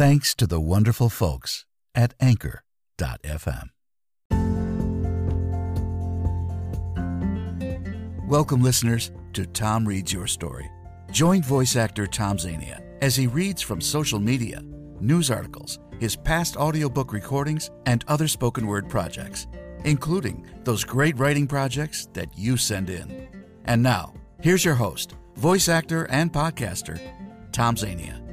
thanks 0.00 0.34
to 0.34 0.46
the 0.46 0.58
wonderful 0.58 1.10
folks 1.10 1.66
at 1.94 2.14
Anchor.fm. 2.20 3.68
Welcome, 8.26 8.62
listeners, 8.62 9.10
to 9.34 9.44
Tom 9.44 9.86
Reads 9.86 10.10
Your 10.10 10.26
Story. 10.26 10.70
Join 11.12 11.42
voice 11.42 11.76
actor 11.76 12.06
Tom 12.06 12.38
Zania 12.38 12.80
as 13.02 13.14
he 13.14 13.26
reads 13.26 13.60
from 13.60 13.82
social 13.82 14.18
media, 14.18 14.62
news 15.00 15.30
articles, 15.30 15.78
his 15.98 16.16
past 16.16 16.56
audiobook 16.56 17.12
recordings, 17.12 17.70
and 17.84 18.02
other 18.08 18.26
spoken 18.26 18.66
word 18.66 18.88
projects, 18.88 19.48
including 19.84 20.46
those 20.64 20.82
great 20.82 21.18
writing 21.18 21.46
projects 21.46 22.08
that 22.14 22.30
you 22.38 22.56
send 22.56 22.88
in. 22.88 23.28
And 23.66 23.82
now, 23.82 24.14
here's 24.40 24.64
your 24.64 24.76
host, 24.76 25.14
voice 25.36 25.68
actor 25.68 26.04
and 26.04 26.32
podcaster, 26.32 26.98
Tom 27.52 27.76
Zania. 27.76 28.29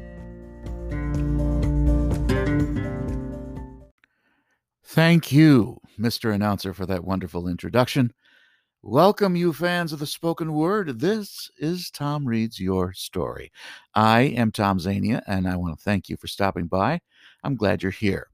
Thank 4.98 5.32
you, 5.32 5.80
Mr. 6.00 6.34
Announcer, 6.34 6.74
for 6.74 6.88
that 6.88 7.04
wonderful 7.04 7.48
introduction. 7.48 8.12
Welcome, 8.82 9.36
you 9.36 9.54
fans 9.54 9.94
of 9.94 10.00
the 10.00 10.08
spoken 10.08 10.54
word. 10.54 11.02
This 11.02 11.52
is 11.60 11.92
Tom 11.92 12.26
Reads 12.26 12.60
Your 12.60 12.94
Story. 12.94 13.52
I 13.94 14.22
am 14.22 14.52
Tom 14.52 14.80
Zania, 14.80 15.22
and 15.28 15.48
I 15.48 15.56
want 15.56 15.78
to 15.78 15.84
thank 15.84 16.10
you 16.10 16.18
for 16.18 16.26
stopping 16.26 16.66
by. 16.66 17.00
I'm 17.44 17.56
glad 17.56 17.84
you're 17.84 17.92
here. 17.92 18.30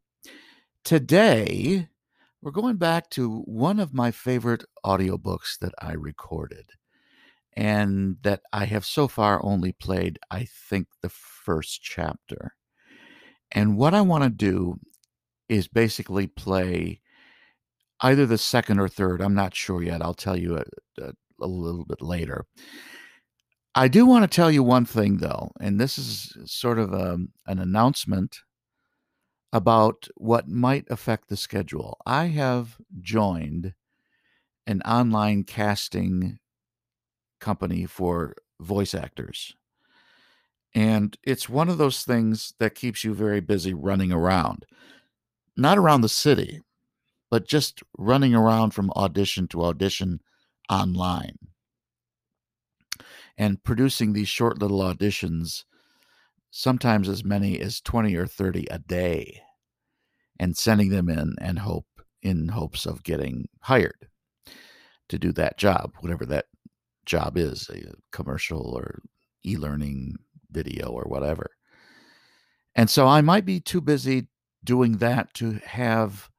Today, 0.86 1.90
we're 2.42 2.52
going 2.52 2.78
back 2.78 3.10
to 3.10 3.40
one 3.42 3.78
of 3.82 3.94
my 3.94 4.12
favorite 4.12 4.64
audiobooks 4.86 5.60
that 5.60 5.74
I 5.82 5.92
recorded 5.92 6.70
and 7.58 8.16
that 8.22 8.40
I 8.54 8.64
have 8.64 8.86
so 8.86 9.10
far 9.10 9.44
only 9.44 9.74
played, 9.74 10.18
I 10.32 10.48
think, 10.70 10.88
the 11.02 11.10
first 11.10 11.82
chapter. 11.84 12.56
And 13.52 13.76
what 13.76 13.94
I 13.94 14.00
want 14.00 14.24
to 14.24 14.30
do 14.30 14.80
is 15.50 15.68
basically 15.68 16.28
play 16.28 17.02
either 18.02 18.26
the 18.26 18.38
second 18.38 18.80
or 18.80 18.88
third. 18.88 19.22
I'm 19.22 19.36
not 19.36 19.56
sure 19.56 19.82
yet. 19.82 20.02
I'll 20.02 20.14
tell 20.14 20.38
you 20.38 20.58
a, 20.58 20.64
a, 21.02 21.14
a 21.42 21.48
little 21.48 21.86
bit 21.86 22.02
later. 22.02 22.46
I 23.76 23.88
do 23.88 24.06
want 24.06 24.24
to 24.24 24.36
tell 24.36 24.52
you 24.52 24.62
one 24.62 24.86
thing, 24.86 25.18
though, 25.18 25.52
and 25.60 25.80
this 25.80 25.98
is 25.98 26.38
sort 26.46 26.78
of 26.78 26.94
a, 26.94 27.14
um, 27.14 27.30
an 27.48 27.60
announcement 27.60 28.40
about 29.52 30.08
what 30.16 30.48
might 30.48 30.86
affect 30.90 31.30
the 31.30 31.38
schedule. 31.38 31.98
I 32.06 32.26
have 32.26 32.78
joined 33.02 33.74
an 34.68 34.82
online 34.82 35.44
casting 35.44 36.40
company 37.40 37.86
for 37.86 38.36
voice 38.60 38.94
actors. 38.94 39.56
And 40.76 41.16
it's 41.24 41.50
one 41.50 41.70
of 41.70 41.78
those 41.78 42.04
things 42.04 42.54
that 42.60 42.74
keeps 42.74 43.04
you 43.04 43.14
very 43.14 43.42
busy 43.42 43.74
running 43.74 44.12
around. 44.12 44.66
Not 45.56 45.78
around 45.78 46.02
the 46.02 46.10
city, 46.10 46.62
but 47.30 47.48
just 47.48 47.84
running 47.98 48.34
around 48.34 48.72
from 48.72 48.92
audition 48.96 49.48
to 49.50 49.64
audition 49.64 50.20
online 50.70 51.38
and 53.38 53.64
producing 53.64 54.14
these 54.14 54.30
short 54.30 54.60
little 54.60 54.80
auditions, 54.80 55.64
sometimes 56.52 57.10
as 57.10 57.24
many 57.24 57.60
as 57.60 57.82
20 57.82 58.16
or 58.16 58.28
30 58.28 58.68
a 58.70 58.80
day, 58.80 59.42
and 60.40 60.56
sending 60.56 60.90
them 60.90 61.10
in 61.10 61.36
and 61.40 61.60
hope 61.60 61.88
in 62.22 62.48
hopes 62.48 62.86
of 62.86 63.04
getting 63.04 63.48
hired 63.62 64.08
to 65.10 65.20
do 65.20 65.32
that 65.34 65.58
job, 65.58 65.92
whatever 66.00 66.26
that 66.26 66.46
job 67.06 67.38
is, 67.38 67.70
a 67.70 67.94
commercial 68.12 68.76
or 68.76 69.02
e-learning 69.46 70.16
video 70.52 70.88
or 70.88 71.04
whatever. 71.04 71.52
And 72.76 72.90
so 72.90 73.08
I 73.08 73.22
might 73.22 73.46
be 73.46 73.60
too 73.60 73.82
busy 73.82 74.28
doing 74.64 74.98
that 74.98 75.34
to 75.36 75.60
have 75.66 76.30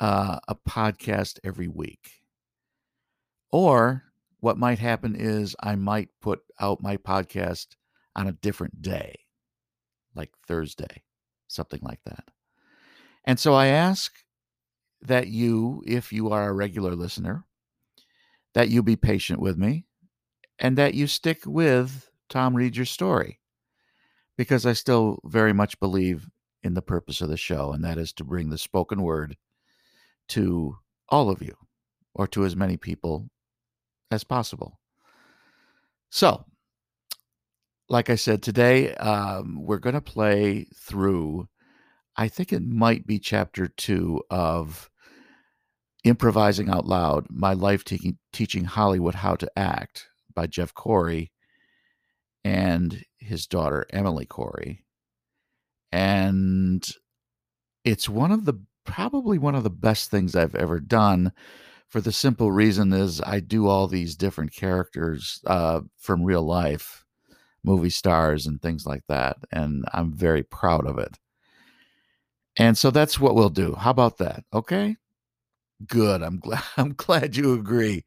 uh, 0.00 0.38
a 0.48 0.54
podcast 0.54 1.38
every 1.44 1.68
week. 1.68 2.10
Or 3.50 4.04
what 4.40 4.58
might 4.58 4.78
happen 4.78 5.14
is 5.14 5.54
I 5.60 5.76
might 5.76 6.08
put 6.20 6.40
out 6.60 6.82
my 6.82 6.96
podcast 6.96 7.68
on 8.16 8.26
a 8.26 8.32
different 8.32 8.82
day, 8.82 9.14
like 10.14 10.30
Thursday, 10.46 11.02
something 11.48 11.80
like 11.82 12.00
that. 12.06 12.24
And 13.24 13.38
so 13.38 13.54
I 13.54 13.68
ask 13.68 14.12
that 15.02 15.28
you, 15.28 15.82
if 15.86 16.12
you 16.12 16.30
are 16.30 16.48
a 16.48 16.52
regular 16.52 16.94
listener, 16.94 17.44
that 18.54 18.68
you 18.68 18.82
be 18.82 18.96
patient 18.96 19.40
with 19.40 19.56
me 19.56 19.86
and 20.58 20.76
that 20.78 20.94
you 20.94 21.06
stick 21.06 21.42
with 21.46 22.10
Tom 22.28 22.54
Read 22.54 22.76
Your 22.76 22.86
Story 22.86 23.40
because 24.36 24.66
I 24.66 24.72
still 24.72 25.20
very 25.24 25.52
much 25.52 25.78
believe 25.80 26.28
in 26.62 26.74
the 26.74 26.82
purpose 26.82 27.20
of 27.20 27.28
the 27.28 27.36
show, 27.36 27.72
and 27.72 27.84
that 27.84 27.98
is 27.98 28.12
to 28.14 28.24
bring 28.24 28.50
the 28.50 28.58
spoken 28.58 29.02
word 29.02 29.36
to 30.28 30.76
all 31.08 31.30
of 31.30 31.42
you 31.42 31.54
or 32.14 32.26
to 32.28 32.44
as 32.44 32.56
many 32.56 32.76
people 32.76 33.28
as 34.10 34.24
possible. 34.24 34.78
So, 36.10 36.44
like 37.88 38.10
I 38.10 38.14
said, 38.14 38.42
today 38.42 38.94
um, 38.94 39.58
we're 39.60 39.78
going 39.78 39.94
to 39.94 40.00
play 40.00 40.66
through, 40.76 41.48
I 42.16 42.28
think 42.28 42.52
it 42.52 42.62
might 42.62 43.06
be 43.06 43.18
chapter 43.18 43.66
two 43.66 44.22
of 44.30 44.90
Improvising 46.04 46.68
Out 46.68 46.86
Loud 46.86 47.26
My 47.30 47.54
Life 47.54 47.84
Te- 47.84 48.16
Teaching 48.32 48.64
Hollywood 48.64 49.16
How 49.16 49.36
to 49.36 49.50
Act 49.58 50.08
by 50.34 50.46
Jeff 50.46 50.74
Corey 50.74 51.32
and 52.44 53.04
his 53.18 53.46
daughter, 53.46 53.86
Emily 53.90 54.26
Corey. 54.26 54.84
And 55.92 56.86
it's 57.84 58.08
one 58.08 58.32
of 58.32 58.44
the 58.44 58.54
probably 58.84 59.38
one 59.38 59.54
of 59.54 59.62
the 59.64 59.70
best 59.70 60.10
things 60.10 60.34
I've 60.34 60.54
ever 60.54 60.80
done 60.80 61.32
for 61.88 62.00
the 62.00 62.12
simple 62.12 62.50
reason 62.50 62.92
is 62.92 63.20
I 63.20 63.40
do 63.40 63.68
all 63.68 63.86
these 63.86 64.16
different 64.16 64.54
characters 64.54 65.40
uh, 65.46 65.82
from 65.98 66.24
real 66.24 66.42
life, 66.42 67.04
movie 67.64 67.90
stars 67.90 68.46
and 68.46 68.60
things 68.62 68.86
like 68.86 69.02
that, 69.08 69.36
and 69.52 69.84
I'm 69.92 70.12
very 70.14 70.42
proud 70.42 70.86
of 70.86 70.98
it. 70.98 71.18
And 72.56 72.76
so 72.78 72.90
that's 72.90 73.20
what 73.20 73.34
we'll 73.34 73.50
do. 73.50 73.74
How 73.74 73.90
about 73.90 74.18
that? 74.18 74.44
Okay? 74.52 74.96
Good. 75.86 76.22
I'm 76.22 76.38
glad 76.38 76.62
I'm 76.76 76.94
glad 76.94 77.36
you 77.36 77.54
agree. 77.54 78.04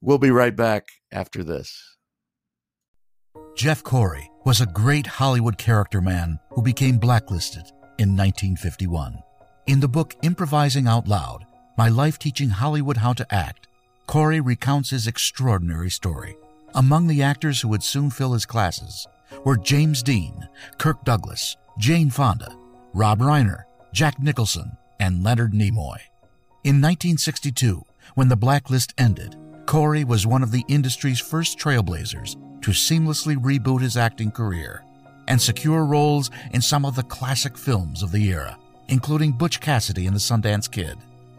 We'll 0.00 0.18
be 0.18 0.30
right 0.30 0.56
back 0.56 0.88
after 1.12 1.44
this. 1.44 1.89
Jeff 3.60 3.82
Corey 3.82 4.30
was 4.46 4.62
a 4.62 4.66
great 4.66 5.06
Hollywood 5.06 5.58
character 5.58 6.00
man 6.00 6.40
who 6.48 6.62
became 6.62 6.96
blacklisted 6.96 7.64
in 7.98 8.16
1951. 8.16 9.18
In 9.66 9.80
the 9.80 9.86
book 9.86 10.16
Improvising 10.22 10.86
Out 10.86 11.06
Loud 11.06 11.44
My 11.76 11.90
Life 11.90 12.18
Teaching 12.18 12.48
Hollywood 12.48 12.96
How 12.96 13.12
to 13.12 13.34
Act, 13.34 13.66
Corey 14.06 14.40
recounts 14.40 14.88
his 14.88 15.06
extraordinary 15.06 15.90
story. 15.90 16.38
Among 16.74 17.06
the 17.06 17.22
actors 17.22 17.60
who 17.60 17.68
would 17.68 17.82
soon 17.82 18.08
fill 18.08 18.32
his 18.32 18.46
classes 18.46 19.06
were 19.44 19.58
James 19.58 20.02
Dean, 20.02 20.48
Kirk 20.78 21.04
Douglas, 21.04 21.58
Jane 21.78 22.08
Fonda, 22.08 22.56
Rob 22.94 23.18
Reiner, 23.18 23.64
Jack 23.92 24.18
Nicholson, 24.18 24.72
and 25.00 25.22
Leonard 25.22 25.52
Nimoy. 25.52 25.98
In 26.64 26.80
1962, 26.80 27.84
when 28.14 28.30
the 28.30 28.36
blacklist 28.36 28.94
ended, 28.96 29.36
Corey 29.66 30.04
was 30.04 30.26
one 30.26 30.42
of 30.42 30.50
the 30.50 30.64
industry's 30.66 31.20
first 31.20 31.58
trailblazers 31.58 32.38
to 32.62 32.70
seamlessly 32.70 33.36
reboot 33.36 33.80
his 33.80 33.96
acting 33.96 34.30
career 34.30 34.84
and 35.28 35.40
secure 35.40 35.84
roles 35.84 36.30
in 36.52 36.60
some 36.60 36.84
of 36.84 36.96
the 36.96 37.02
classic 37.04 37.56
films 37.56 38.02
of 38.02 38.12
the 38.12 38.28
era 38.28 38.56
including 38.90 39.32
Butch 39.32 39.60
Cassidy 39.60 40.06
and 40.06 40.14
the 40.14 40.20
Sundance 40.20 40.70
Kid, 40.70 40.98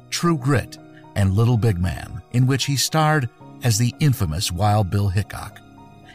True 0.10 0.38
Grit, 0.38 0.78
and 1.16 1.34
Little 1.34 1.58
Big 1.58 1.78
Man, 1.78 2.22
in 2.32 2.48
which 2.48 2.66
he 2.66 2.78
starred 2.78 3.30
as 3.64 3.78
the 3.78 3.94
infamous 4.00 4.52
Wild 4.52 4.90
Bill 4.90 5.10
Hickok. 5.10 5.60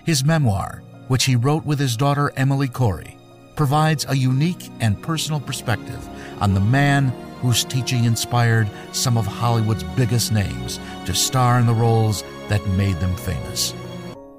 His 0.05 0.25
memoir, 0.25 0.83
which 1.09 1.25
he 1.25 1.37
wrote 1.37 1.65
with 1.65 1.79
his 1.79 1.97
daughter 1.97 2.33
Emily 2.37 2.69
Corey, 2.69 3.19
provides 3.55 4.07
a 4.09 4.17
unique 4.17 4.71
and 4.81 5.01
personal 5.01 5.41
perspective 5.41 6.09
on 6.41 6.55
the 6.55 6.61
man 6.61 7.09
whose 7.41 7.65
teaching 7.65 8.05
inspired 8.05 8.69
some 8.93 9.19
of 9.19 9.27
Hollywood's 9.27 9.85
biggest 9.95 10.33
names 10.33 10.81
to 11.05 11.15
star 11.15 11.61
in 11.61 11.67
the 11.67 11.75
roles 11.75 12.25
that 12.49 12.67
made 12.69 12.97
them 12.97 13.15
famous. 13.17 13.75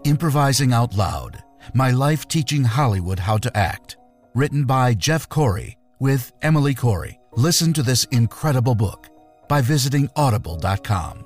Improvising 0.08 0.72
Out 0.72 0.96
Loud 0.96 1.44
My 1.74 1.92
Life 1.92 2.30
Teaching 2.30 2.64
Hollywood 2.64 3.20
How 3.20 3.38
to 3.40 3.58
Act, 3.58 3.98
written 4.34 4.64
by 4.64 4.94
Jeff 4.94 5.28
Corey 5.28 5.78
with 6.00 6.32
Emily 6.42 6.74
Corey. 6.74 7.20
Listen 7.34 7.74
to 7.74 7.84
this 7.84 8.06
incredible 8.06 8.74
book 8.74 9.10
by 9.50 9.60
visiting 9.60 10.10
audible.com. 10.16 11.26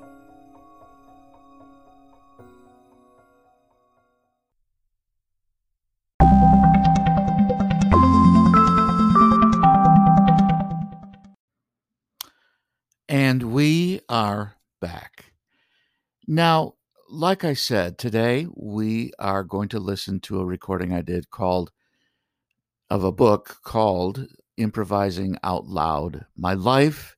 And 13.08 13.44
we 13.52 14.00
are 14.08 14.56
back. 14.80 15.26
Now, 16.26 16.74
like 17.12 17.44
I 17.44 17.52
said, 17.52 17.98
today 17.98 18.46
we 18.56 19.12
are 19.18 19.44
going 19.44 19.68
to 19.68 19.78
listen 19.78 20.18
to 20.20 20.40
a 20.40 20.46
recording 20.46 20.94
I 20.94 21.02
did 21.02 21.28
called 21.28 21.70
of 22.88 23.04
a 23.04 23.12
book 23.12 23.58
called 23.62 24.26
Improvising 24.56 25.36
Out 25.44 25.66
Loud 25.66 26.24
My 26.34 26.54
Life 26.54 27.16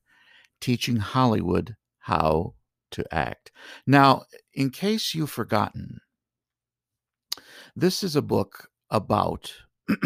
Teaching 0.59 0.97
Hollywood 0.97 1.77
How 1.99 2.55
to 2.91 3.05
Act. 3.09 3.53
Now, 3.87 4.23
in 4.53 4.69
case 4.69 5.13
you've 5.15 5.31
forgotten, 5.31 6.01
this 7.73 8.03
is 8.03 8.17
a 8.17 8.21
book 8.21 8.67
about 8.89 9.53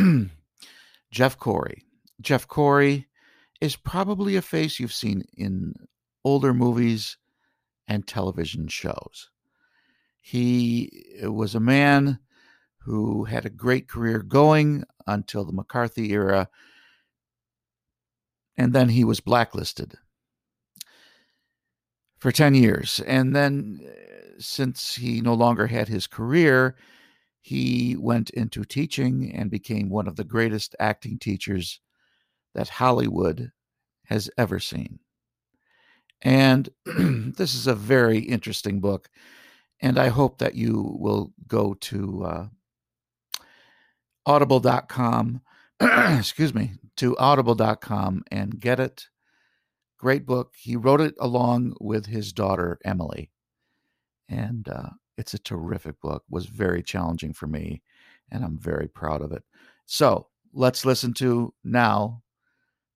Jeff 1.12 1.36
Corey. 1.40 1.84
Jeff 2.22 2.48
Corey 2.48 3.08
is 3.60 3.76
probably 3.76 4.36
a 4.36 4.44
face 4.44 4.80
you've 4.80 4.94
seen 4.94 5.24
in 5.36 5.74
older 6.24 6.54
movies 6.54 7.18
and 7.88 8.06
television 8.06 8.68
shows. 8.68 9.32
He 10.22 11.06
was 11.24 11.56
a 11.56 11.60
man 11.60 12.20
who 12.80 13.26
had 13.26 13.46
a 13.46 13.50
great 13.50 13.88
career 13.88 14.20
going 14.20 14.84
until 15.08 15.46
the 15.46 15.54
McCarthy 15.54 16.12
era, 16.12 16.50
and 18.58 18.74
then 18.74 18.90
he 18.90 19.04
was 19.04 19.20
blacklisted 19.20 19.96
for 22.20 22.32
10 22.32 22.54
years. 22.54 23.00
And 23.08 23.36
then, 23.36 23.80
uh, 23.82 24.40
since 24.40 24.96
he 24.96 25.22
no 25.22 25.34
longer 25.34 25.68
had 25.68 25.88
his 25.88 26.08
career, 26.08 26.76
he 27.42 27.96
went 27.98 28.30
into 28.32 28.64
teaching 28.64 29.34
and 29.34 29.50
became 29.50 29.90
one 29.90 30.08
of 30.08 30.16
the 30.16 30.24
greatest 30.24 30.76
acting 30.80 31.18
teachers 31.18 31.80
that 32.54 32.70
Hollywood 32.70 33.52
has 34.06 34.30
ever 34.38 34.60
seen. 34.60 35.00
And 36.22 36.70
this 36.86 37.56
is 37.56 37.68
a 37.68 37.76
very 37.76 38.20
interesting 38.20 38.82
book. 38.82 39.10
And 39.82 39.98
I 39.98 40.10
hope 40.10 40.40
that 40.40 40.56
you 40.56 40.96
will 41.00 41.34
go 41.48 41.74
to 41.74 42.24
uh, 42.26 42.48
audible.com, 44.26 45.42
excuse 45.82 46.54
me, 46.54 46.74
to 46.98 47.18
audible.com 47.18 48.24
and 48.32 48.60
get 48.60 48.80
it. 48.80 49.08
Great 49.98 50.26
book. 50.26 50.54
He 50.58 50.76
wrote 50.76 51.02
it 51.02 51.16
along 51.20 51.76
with 51.80 52.06
his 52.06 52.34
daughter, 52.34 52.78
Emily. 52.84 53.32
And 54.28 54.68
uh, 54.68 54.90
it's 55.18 55.34
a 55.34 55.40
terrific 55.40 56.00
book. 56.02 56.24
Was 56.30 56.46
very 56.46 56.84
challenging 56.84 57.34
for 57.34 57.48
me, 57.48 57.82
and 58.32 58.44
I'm 58.44 58.58
very 58.58 58.88
proud 58.88 59.22
of 59.22 59.32
it. 59.32 59.44
So 59.86 60.28
let's 60.54 60.86
listen 60.86 61.14
to 61.16 61.54
now 61.64 62.22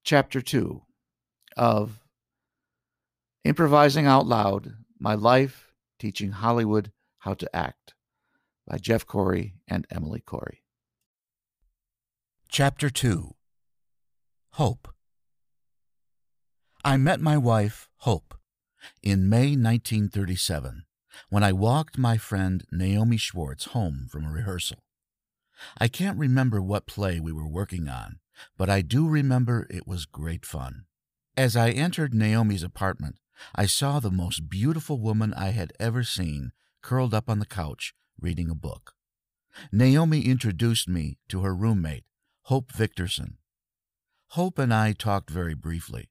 chapter 0.03 0.41
two 0.41 0.83
of 1.57 1.99
Improvising 3.43 4.05
Out 4.05 4.25
Loud 4.25 4.73
My 4.99 5.15
Life 5.15 5.62
Teaching 6.03 6.31
Hollywood 6.31 6.91
How 7.19 7.33
to 7.33 7.55
Act 7.55 7.93
by 8.67 8.77
Jeff 8.77 9.07
Corey 9.07 9.53
and 9.69 9.87
Emily 9.89 10.19
Corey. 10.19 10.61
Chapter 12.49 12.89
2 12.89 13.35
Hope 14.55 14.89
I 16.83 16.97
met 16.97 17.21
my 17.21 17.37
wife, 17.37 17.87
Hope, 17.99 18.35
in 19.01 19.29
May 19.29 19.55
1937 19.55 20.83
when 21.29 21.41
I 21.41 21.53
walked 21.53 21.97
my 21.97 22.17
friend 22.17 22.65
Naomi 22.69 23.15
Schwartz 23.15 23.67
home 23.67 24.07
from 24.11 24.25
a 24.25 24.29
rehearsal. 24.29 24.83
I 25.77 25.87
can't 25.87 26.19
remember 26.19 26.61
what 26.61 26.85
play 26.85 27.21
we 27.21 27.31
were 27.31 27.47
working 27.47 27.87
on, 27.87 28.19
but 28.57 28.69
I 28.69 28.81
do 28.81 29.07
remember 29.07 29.67
it 29.69 29.87
was 29.87 30.05
great 30.05 30.45
fun. 30.45 30.83
As 31.37 31.55
I 31.55 31.69
entered 31.69 32.13
Naomi's 32.13 32.61
apartment, 32.61 33.15
I 33.55 33.65
saw 33.65 33.99
the 33.99 34.11
most 34.11 34.49
beautiful 34.49 34.99
woman 34.99 35.33
I 35.33 35.49
had 35.49 35.73
ever 35.79 36.03
seen 36.03 36.51
curled 36.81 37.13
up 37.13 37.29
on 37.29 37.39
the 37.39 37.45
couch 37.45 37.93
reading 38.19 38.49
a 38.49 38.55
book. 38.55 38.93
Naomi 39.71 40.21
introduced 40.21 40.87
me 40.87 41.17
to 41.29 41.41
her 41.41 41.55
roommate, 41.55 42.05
Hope 42.43 42.71
Victorson. 42.71 43.37
Hope 44.29 44.57
and 44.57 44.73
I 44.73 44.93
talked 44.93 45.29
very 45.29 45.53
briefly. 45.53 46.09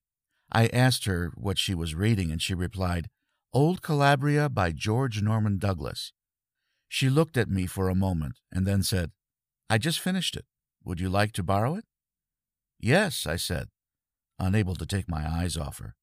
I 0.50 0.66
asked 0.68 1.06
her 1.06 1.32
what 1.34 1.58
she 1.58 1.74
was 1.74 1.94
reading, 1.94 2.30
and 2.30 2.40
she 2.40 2.54
replied, 2.54 3.08
Old 3.52 3.82
Calabria 3.82 4.48
by 4.48 4.72
George 4.72 5.22
Norman 5.22 5.58
Douglas. 5.58 6.12
She 6.88 7.10
looked 7.10 7.36
at 7.36 7.48
me 7.48 7.66
for 7.66 7.88
a 7.88 7.94
moment 7.94 8.38
and 8.50 8.66
then 8.66 8.82
said, 8.82 9.12
I 9.68 9.78
just 9.78 10.00
finished 10.00 10.36
it. 10.36 10.44
Would 10.84 11.00
you 11.00 11.08
like 11.08 11.32
to 11.32 11.42
borrow 11.42 11.74
it? 11.74 11.84
Yes, 12.78 13.26
I 13.26 13.36
said, 13.36 13.68
unable 14.38 14.74
to 14.76 14.86
take 14.86 15.08
my 15.08 15.26
eyes 15.26 15.56
off 15.56 15.78
her. 15.78 15.94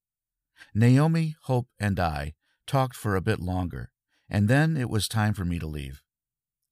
Naomi, 0.73 1.35
Hope, 1.43 1.67
and 1.79 1.99
I 1.99 2.33
talked 2.67 2.95
for 2.95 3.15
a 3.15 3.21
bit 3.21 3.39
longer, 3.39 3.91
and 4.29 4.47
then 4.47 4.77
it 4.77 4.89
was 4.89 5.07
time 5.07 5.33
for 5.33 5.45
me 5.45 5.59
to 5.59 5.67
leave. 5.67 6.03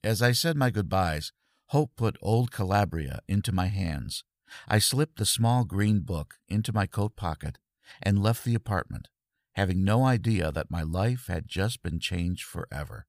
As 0.04 0.22
I 0.22 0.32
said 0.32 0.56
my 0.56 0.70
goodbyes, 0.70 1.32
Hope 1.68 1.92
put 1.98 2.18
Old 2.22 2.52
Calabria 2.52 3.20
into 3.28 3.52
my 3.52 3.68
hands. 3.68 4.24
I 4.68 4.80
slipped 4.80 5.18
the 5.18 5.26
small 5.26 5.66
green 5.66 6.02
book 6.02 6.36
into 6.48 6.72
my 6.72 6.86
coat 6.86 7.16
pocket 7.16 7.58
and 8.02 8.24
left 8.24 8.46
the 8.46 8.56
apartment, 8.56 9.10
having 9.54 9.84
no 9.84 10.06
idea 10.06 10.52
that 10.52 10.72
my 10.72 10.84
life 10.84 11.26
had 11.28 11.48
just 11.48 11.82
been 11.82 12.00
changed 12.00 12.44
forever. 12.44 13.08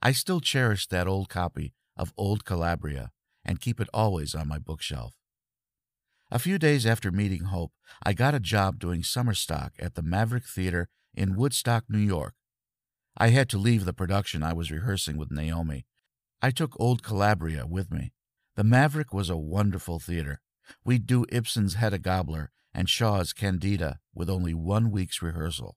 I 0.00 0.12
still 0.12 0.40
cherish 0.40 0.88
that 0.88 1.06
old 1.06 1.28
copy 1.28 1.74
of 1.96 2.12
Old 2.16 2.44
Calabria 2.44 3.12
and 3.44 3.60
keep 3.60 3.80
it 3.80 3.88
always 3.94 4.34
on 4.34 4.48
my 4.48 4.58
bookshelf. 4.58 5.14
A 6.34 6.38
few 6.38 6.58
days 6.58 6.86
after 6.86 7.12
meeting 7.12 7.44
Hope, 7.44 7.72
I 8.02 8.14
got 8.14 8.34
a 8.34 8.40
job 8.40 8.78
doing 8.78 9.02
summer 9.02 9.34
stock 9.34 9.74
at 9.78 9.96
the 9.96 10.02
Maverick 10.02 10.46
Theater 10.46 10.88
in 11.14 11.36
Woodstock, 11.36 11.84
New 11.90 11.98
York. 11.98 12.32
I 13.18 13.28
had 13.28 13.50
to 13.50 13.58
leave 13.58 13.84
the 13.84 13.92
production 13.92 14.42
I 14.42 14.54
was 14.54 14.70
rehearsing 14.70 15.18
with 15.18 15.30
Naomi. 15.30 15.84
I 16.40 16.50
took 16.50 16.74
Old 16.80 17.02
Calabria 17.02 17.66
with 17.66 17.92
me. 17.92 18.12
The 18.56 18.64
Maverick 18.64 19.12
was 19.12 19.28
a 19.28 19.36
wonderful 19.36 19.98
theater. 19.98 20.40
We'd 20.82 21.06
do 21.06 21.26
Ibsen's 21.28 21.74
Hedda 21.74 21.98
Gabler 21.98 22.50
and 22.72 22.88
Shaw's 22.88 23.34
Candida 23.34 23.98
with 24.14 24.30
only 24.30 24.54
one 24.54 24.90
week's 24.90 25.20
rehearsal. 25.20 25.76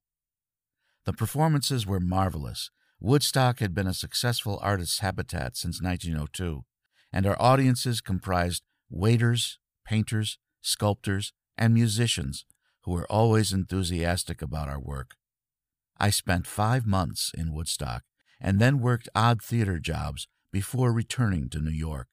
The 1.04 1.12
performances 1.12 1.86
were 1.86 2.00
marvelous. 2.00 2.72
Woodstock 3.02 3.60
had 3.60 3.76
been 3.76 3.88
a 3.88 3.94
successful 3.94 4.58
artist's 4.62 5.00
habitat 5.00 5.58
since 5.58 5.82
1902, 5.82 6.64
and 7.12 7.26
our 7.26 7.36
audiences 7.42 8.00
comprised 8.00 8.64
waiters, 8.90 9.60
painters, 9.86 10.38
sculptors, 10.66 11.32
and 11.58 11.74
musicians 11.74 12.46
who 12.82 12.92
were 12.92 13.10
always 13.12 13.54
enthusiastic 13.54 14.42
about 14.42 14.68
our 14.68 14.80
work. 14.80 15.16
I 15.98 16.10
spent 16.10 16.48
five 16.48 16.86
months 16.86 17.32
in 17.38 17.54
Woodstock 17.54 18.04
and 18.42 18.60
then 18.60 18.80
worked 18.80 19.10
odd 19.16 19.42
theater 19.42 19.80
jobs 19.80 20.28
before 20.52 20.92
returning 20.92 21.50
to 21.50 21.60
New 21.60 21.72
York. 21.72 22.08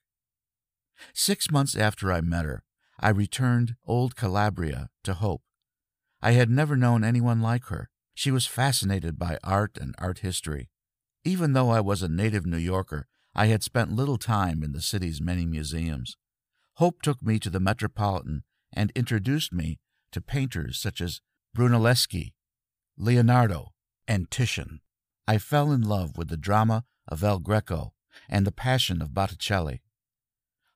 Six 1.12 1.50
months 1.50 1.74
after 1.74 2.12
I 2.12 2.20
met 2.20 2.44
her, 2.44 2.62
I 3.00 3.08
returned 3.08 3.74
Old 3.86 4.14
Calabria 4.14 4.88
to 5.04 5.14
Hope. 5.14 5.42
I 6.20 6.32
had 6.32 6.50
never 6.50 6.76
known 6.76 7.02
anyone 7.02 7.40
like 7.40 7.64
her. 7.66 7.88
She 8.14 8.30
was 8.30 8.46
fascinated 8.46 9.18
by 9.18 9.38
art 9.42 9.76
and 9.80 9.94
art 9.98 10.20
history. 10.20 10.68
Even 11.24 11.52
though 11.52 11.70
I 11.70 11.80
was 11.80 12.02
a 12.02 12.08
native 12.08 12.46
New 12.46 12.58
Yorker, 12.58 13.08
I 13.34 13.46
had 13.46 13.62
spent 13.62 13.92
little 13.92 14.18
time 14.18 14.62
in 14.62 14.72
the 14.72 14.82
city's 14.82 15.20
many 15.20 15.46
museums. 15.46 16.16
Hope 16.76 17.02
took 17.02 17.22
me 17.22 17.38
to 17.38 17.50
the 17.50 17.60
Metropolitan 17.60 18.44
and 18.72 18.90
introduced 18.94 19.52
me 19.52 19.78
to 20.12 20.20
painters 20.20 20.78
such 20.78 21.00
as 21.00 21.20
Brunelleschi, 21.56 22.32
Leonardo, 22.96 23.72
and 24.08 24.30
Titian. 24.30 24.80
I 25.26 25.38
fell 25.38 25.70
in 25.70 25.82
love 25.82 26.16
with 26.16 26.28
the 26.28 26.36
drama 26.36 26.84
of 27.06 27.22
El 27.22 27.38
Greco 27.38 27.92
and 28.28 28.46
the 28.46 28.52
passion 28.52 29.02
of 29.02 29.14
Botticelli. 29.14 29.82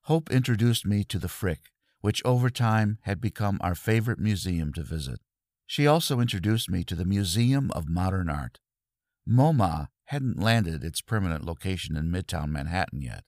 Hope 0.03 0.31
introduced 0.31 0.87
me 0.87 1.03
to 1.05 1.19
the 1.19 1.29
Frick, 1.29 1.71
which 2.00 2.23
over 2.25 2.50
time 2.50 2.99
had 3.03 3.21
become 3.21 3.59
our 3.61 3.75
favorite 3.75 4.19
museum 4.19 4.73
to 4.75 4.83
visit. 4.83 5.21
She 5.67 5.87
also 5.87 6.21
introduced 6.21 6.71
me 6.71 6.85
to 6.85 6.95
the 6.95 7.05
Museum 7.05 7.71
of 7.73 7.88
Modern 7.88 8.31
Art. 8.31 8.61
MoMA 9.29 9.88
hadn't 10.05 10.38
landed 10.38 10.85
its 10.85 11.00
permanent 11.00 11.45
location 11.45 11.97
in 11.97 12.12
Midtown 12.12 12.50
Manhattan 12.50 13.03
yet, 13.03 13.25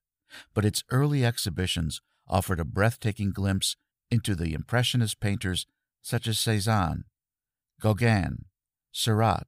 but 0.54 0.64
its 0.64 0.84
early 0.90 1.24
exhibitions 1.24 2.00
offered 2.28 2.60
a 2.60 2.64
breathtaking 2.64 3.30
glimpse 3.30 3.76
into 4.10 4.34
the 4.34 4.54
Impressionist 4.54 5.20
painters 5.20 5.66
such 6.02 6.26
as 6.26 6.38
Cezanne, 6.38 7.04
Gauguin, 7.80 8.44
Seurat, 8.92 9.46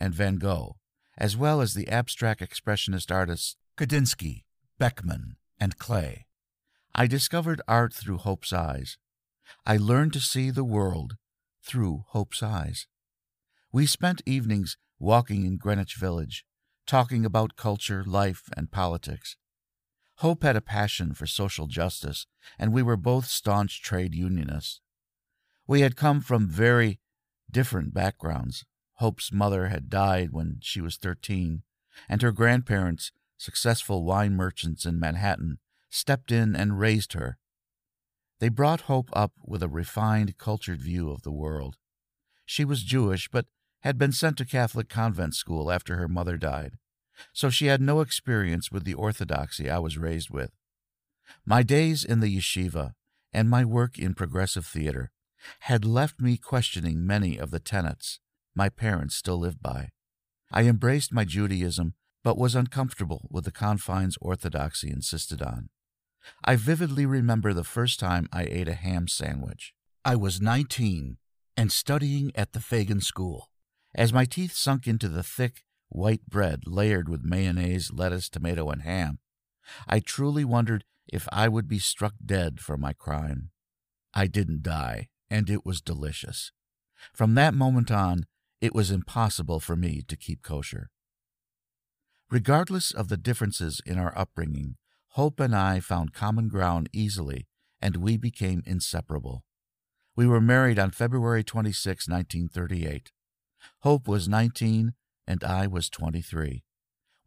and 0.00 0.14
Van 0.14 0.36
Gogh, 0.36 0.76
as 1.16 1.36
well 1.36 1.60
as 1.60 1.74
the 1.74 1.88
abstract 1.88 2.40
expressionist 2.40 3.14
artists 3.14 3.56
Kandinsky, 3.76 4.44
Beckmann, 4.78 5.36
and 5.58 5.78
Klee. 5.78 6.24
I 6.94 7.06
discovered 7.06 7.62
art 7.68 7.94
through 7.94 8.18
Hope's 8.18 8.52
eyes. 8.52 8.98
I 9.64 9.76
learned 9.76 10.12
to 10.14 10.20
see 10.20 10.50
the 10.50 10.64
world 10.64 11.16
through 11.62 12.04
Hope's 12.08 12.42
eyes. 12.42 12.86
We 13.72 13.86
spent 13.86 14.22
evenings 14.26 14.76
walking 14.98 15.44
in 15.44 15.56
Greenwich 15.56 15.94
Village, 15.94 16.44
talking 16.86 17.24
about 17.24 17.56
culture, 17.56 18.02
life, 18.04 18.48
and 18.56 18.70
politics. 18.70 19.36
Hope 20.20 20.42
had 20.42 20.54
a 20.54 20.60
passion 20.60 21.14
for 21.14 21.26
social 21.26 21.66
justice, 21.66 22.26
and 22.58 22.74
we 22.74 22.82
were 22.82 22.98
both 22.98 23.24
staunch 23.24 23.80
trade 23.80 24.14
unionists. 24.14 24.82
We 25.66 25.80
had 25.80 25.96
come 25.96 26.20
from 26.20 26.46
very 26.46 27.00
different 27.50 27.94
backgrounds. 27.94 28.66
Hope's 28.96 29.32
mother 29.32 29.68
had 29.68 29.88
died 29.88 30.30
when 30.30 30.58
she 30.60 30.82
was 30.82 30.98
13, 30.98 31.62
and 32.06 32.20
her 32.20 32.32
grandparents, 32.32 33.12
successful 33.38 34.04
wine 34.04 34.34
merchants 34.34 34.84
in 34.84 35.00
Manhattan, 35.00 35.56
stepped 35.88 36.30
in 36.30 36.54
and 36.54 36.78
raised 36.78 37.14
her. 37.14 37.38
They 38.40 38.50
brought 38.50 38.82
Hope 38.82 39.08
up 39.14 39.32
with 39.42 39.62
a 39.62 39.70
refined, 39.70 40.36
cultured 40.36 40.82
view 40.82 41.10
of 41.10 41.22
the 41.22 41.32
world. 41.32 41.78
She 42.44 42.66
was 42.66 42.82
Jewish, 42.82 43.30
but 43.30 43.46
had 43.80 43.96
been 43.96 44.12
sent 44.12 44.36
to 44.36 44.44
Catholic 44.44 44.90
convent 44.90 45.34
school 45.34 45.72
after 45.72 45.96
her 45.96 46.08
mother 46.08 46.36
died, 46.36 46.76
so 47.32 47.50
she 47.50 47.66
had 47.66 47.80
no 47.80 48.00
experience 48.00 48.70
with 48.70 48.84
the 48.84 48.94
orthodoxy 48.94 49.70
I 49.70 49.78
was 49.78 49.98
raised 49.98 50.30
with. 50.30 50.50
My 51.44 51.62
days 51.62 52.04
in 52.04 52.20
the 52.20 52.36
yeshiva 52.36 52.92
and 53.32 53.48
my 53.48 53.64
work 53.64 53.98
in 53.98 54.14
progressive 54.14 54.66
theater 54.66 55.10
had 55.60 55.84
left 55.84 56.20
me 56.20 56.36
questioning 56.36 57.06
many 57.06 57.38
of 57.38 57.50
the 57.50 57.60
tenets 57.60 58.20
my 58.54 58.68
parents 58.68 59.14
still 59.14 59.38
lived 59.38 59.62
by. 59.62 59.90
I 60.52 60.62
embraced 60.64 61.12
my 61.12 61.24
Judaism, 61.24 61.94
but 62.24 62.36
was 62.36 62.54
uncomfortable 62.54 63.28
with 63.30 63.44
the 63.44 63.52
confines 63.52 64.16
orthodoxy 64.20 64.90
insisted 64.90 65.40
on. 65.40 65.68
I 66.44 66.56
vividly 66.56 67.06
remember 67.06 67.54
the 67.54 67.64
first 67.64 68.00
time 68.00 68.28
I 68.32 68.42
ate 68.42 68.68
a 68.68 68.74
ham 68.74 69.08
sandwich. 69.08 69.72
I 70.04 70.16
was 70.16 70.40
19 70.40 71.16
and 71.56 71.72
studying 71.72 72.32
at 72.34 72.52
the 72.52 72.58
Feagin 72.58 73.02
School. 73.02 73.50
As 73.94 74.12
my 74.12 74.24
teeth 74.24 74.52
sunk 74.52 74.86
into 74.86 75.08
the 75.08 75.22
thick, 75.22 75.64
white 75.90 76.26
bread 76.26 76.62
layered 76.66 77.08
with 77.08 77.24
mayonnaise, 77.24 77.92
lettuce, 77.92 78.28
tomato, 78.28 78.70
and 78.70 78.82
ham, 78.82 79.18
I 79.86 80.00
truly 80.00 80.44
wondered 80.44 80.84
if 81.06 81.28
I 81.32 81.48
would 81.48 81.68
be 81.68 81.78
struck 81.78 82.14
dead 82.24 82.60
for 82.60 82.76
my 82.76 82.92
crime. 82.92 83.50
I 84.14 84.26
didn't 84.26 84.62
die, 84.62 85.08
and 85.28 85.50
it 85.50 85.66
was 85.66 85.80
delicious. 85.80 86.52
From 87.14 87.34
that 87.34 87.54
moment 87.54 87.90
on, 87.90 88.26
it 88.60 88.74
was 88.74 88.90
impossible 88.90 89.60
for 89.60 89.76
me 89.76 90.02
to 90.08 90.16
keep 90.16 90.42
kosher. 90.42 90.90
Regardless 92.30 92.92
of 92.92 93.08
the 93.08 93.16
differences 93.16 93.80
in 93.84 93.98
our 93.98 94.16
upbringing, 94.16 94.76
Hope 95.14 95.40
and 95.40 95.56
I 95.56 95.80
found 95.80 96.12
common 96.12 96.48
ground 96.48 96.88
easily, 96.92 97.48
and 97.80 97.96
we 97.96 98.16
became 98.16 98.62
inseparable. 98.64 99.42
We 100.14 100.26
were 100.26 100.40
married 100.40 100.78
on 100.78 100.92
February 100.92 101.42
26, 101.42 102.08
1938. 102.08 103.10
Hope 103.80 104.06
was 104.06 104.28
19 104.28 104.92
and 105.30 105.44
I 105.44 105.68
was 105.68 105.88
23. 105.88 106.64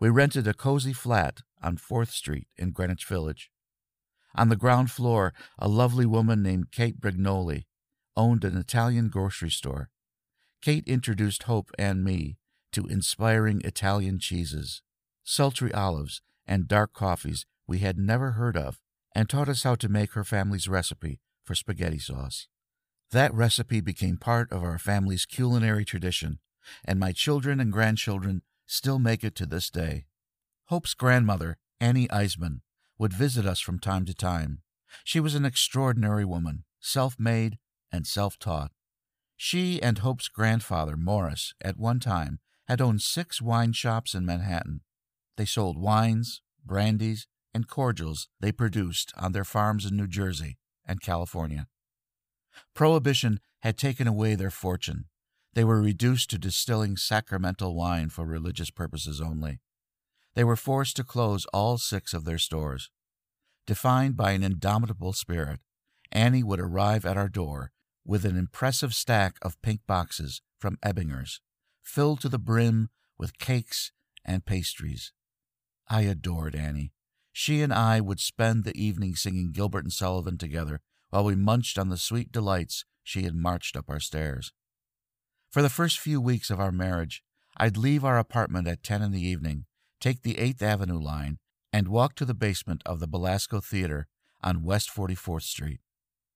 We 0.01 0.09
rented 0.09 0.45
a 0.45 0.53
cozy 0.53 0.91
flat 0.91 1.39
on 1.61 1.77
4th 1.77 2.09
Street 2.09 2.47
in 2.57 2.71
Greenwich 2.71 3.05
Village. 3.05 3.49
On 4.35 4.49
the 4.49 4.57
ground 4.57 4.91
floor, 4.91 5.33
a 5.57 5.69
lovely 5.69 6.05
woman 6.05 6.43
named 6.43 6.73
Kate 6.73 6.99
Brignoli 6.99 7.63
owned 8.17 8.43
an 8.43 8.57
Italian 8.57 9.07
grocery 9.07 9.49
store. 9.49 9.89
Kate 10.61 10.83
introduced 10.85 11.43
Hope 11.43 11.71
and 11.79 12.03
me 12.03 12.35
to 12.73 12.87
inspiring 12.87 13.61
Italian 13.63 14.19
cheeses, 14.19 14.81
sultry 15.23 15.73
olives, 15.73 16.21
and 16.45 16.67
dark 16.67 16.91
coffees 16.91 17.45
we 17.67 17.79
had 17.79 17.97
never 17.97 18.31
heard 18.31 18.57
of, 18.57 18.81
and 19.15 19.29
taught 19.29 19.47
us 19.47 19.63
how 19.63 19.75
to 19.75 19.87
make 19.87 20.11
her 20.11 20.25
family's 20.25 20.67
recipe 20.67 21.21
for 21.45 21.55
spaghetti 21.55 21.99
sauce. 21.99 22.49
That 23.11 23.33
recipe 23.33 23.79
became 23.79 24.17
part 24.17 24.51
of 24.51 24.61
our 24.61 24.77
family's 24.77 25.25
culinary 25.25 25.85
tradition, 25.85 26.39
and 26.85 26.99
my 26.99 27.11
children 27.11 27.59
and 27.59 27.71
grandchildren 27.71 28.41
still 28.65 28.99
make 28.99 29.23
it 29.23 29.35
to 29.35 29.45
this 29.45 29.69
day. 29.69 30.05
Hope's 30.65 30.93
grandmother, 30.93 31.57
Annie 31.79 32.07
Eisman, 32.07 32.61
would 32.97 33.13
visit 33.13 33.45
us 33.45 33.59
from 33.59 33.79
time 33.79 34.05
to 34.05 34.13
time. 34.13 34.61
She 35.03 35.19
was 35.19 35.35
an 35.35 35.45
extraordinary 35.45 36.25
woman, 36.25 36.63
self 36.79 37.19
made 37.19 37.57
and 37.91 38.07
self 38.07 38.39
taught. 38.39 38.71
She 39.35 39.81
and 39.81 39.99
Hope's 39.99 40.27
grandfather, 40.27 40.95
Morris, 40.95 41.53
at 41.61 41.77
one 41.77 41.99
time 41.99 42.39
had 42.67 42.81
owned 42.81 43.01
six 43.01 43.41
wine 43.41 43.73
shops 43.73 44.15
in 44.15 44.25
Manhattan. 44.25 44.81
They 45.35 45.45
sold 45.45 45.77
wines, 45.77 46.41
brandies, 46.65 47.27
and 47.53 47.67
cordials 47.67 48.27
they 48.39 48.51
produced 48.51 49.13
on 49.17 49.31
their 49.31 49.43
farms 49.43 49.85
in 49.85 49.97
New 49.97 50.07
Jersey 50.07 50.57
and 50.85 51.01
California. 51.01 51.67
Prohibition 52.73 53.39
had 53.61 53.77
taken 53.77 54.07
away 54.07 54.35
their 54.35 54.49
fortune. 54.49 55.05
They 55.53 55.63
were 55.63 55.81
reduced 55.81 56.29
to 56.31 56.37
distilling 56.37 56.97
sacramental 56.97 57.75
wine 57.75 58.09
for 58.09 58.25
religious 58.25 58.71
purposes 58.71 59.21
only. 59.21 59.59
They 60.35 60.43
were 60.43 60.55
forced 60.55 60.95
to 60.95 61.03
close 61.03 61.45
all 61.53 61.77
six 61.77 62.13
of 62.13 62.25
their 62.25 62.39
stores. 62.39 62.89
Defined 63.67 64.17
by 64.17 64.31
an 64.31 64.43
indomitable 64.43 65.13
spirit, 65.13 65.59
Annie 66.11 66.43
would 66.43 66.59
arrive 66.59 67.05
at 67.05 67.17
our 67.17 67.29
door 67.29 67.71
with 68.05 68.25
an 68.25 68.37
impressive 68.37 68.93
stack 68.93 69.37
of 69.41 69.61
pink 69.61 69.81
boxes 69.87 70.41
from 70.57 70.77
Ebinger's, 70.83 71.39
filled 71.81 72.19
to 72.21 72.29
the 72.29 72.39
brim 72.39 72.89
with 73.17 73.37
cakes 73.37 73.91
and 74.25 74.45
pastries. 74.45 75.13
I 75.87 76.01
adored 76.01 76.55
Annie. 76.55 76.93
She 77.31 77.61
and 77.61 77.73
I 77.73 78.01
would 78.01 78.19
spend 78.19 78.63
the 78.63 78.77
evening 78.79 79.15
singing 79.15 79.51
Gilbert 79.51 79.85
and 79.85 79.93
Sullivan 79.93 80.37
together 80.37 80.81
while 81.09 81.23
we 81.23 81.35
munched 81.35 81.77
on 81.77 81.89
the 81.89 81.97
sweet 81.97 82.31
delights 82.31 82.85
she 83.03 83.23
had 83.23 83.35
marched 83.35 83.77
up 83.77 83.89
our 83.89 83.99
stairs. 83.99 84.51
For 85.53 85.61
the 85.61 85.69
first 85.69 85.99
few 85.99 86.19
weeks 86.19 86.49
of 86.49 86.59
our 86.59 86.71
marriage, 86.71 87.21
I'd 87.57 87.77
leave 87.77 88.03
our 88.03 88.17
apartment 88.17 88.67
at 88.67 88.81
10 88.81 89.03
in 89.03 89.11
the 89.11 89.23
evening, 89.23 89.65
take 90.01 90.23
the 90.23 90.33
8th 90.33 90.63
Avenue 90.63 90.99
line, 90.99 91.37
and 91.71 91.89
walk 91.89 92.15
to 92.15 92.25
the 92.25 92.33
basement 92.33 92.81
of 92.87 92.99
the 92.99 93.05
Belasco 93.05 93.59
Theater 93.59 94.07
on 94.41 94.63
West 94.63 94.89
44th 94.89 95.43
Street. 95.43 95.79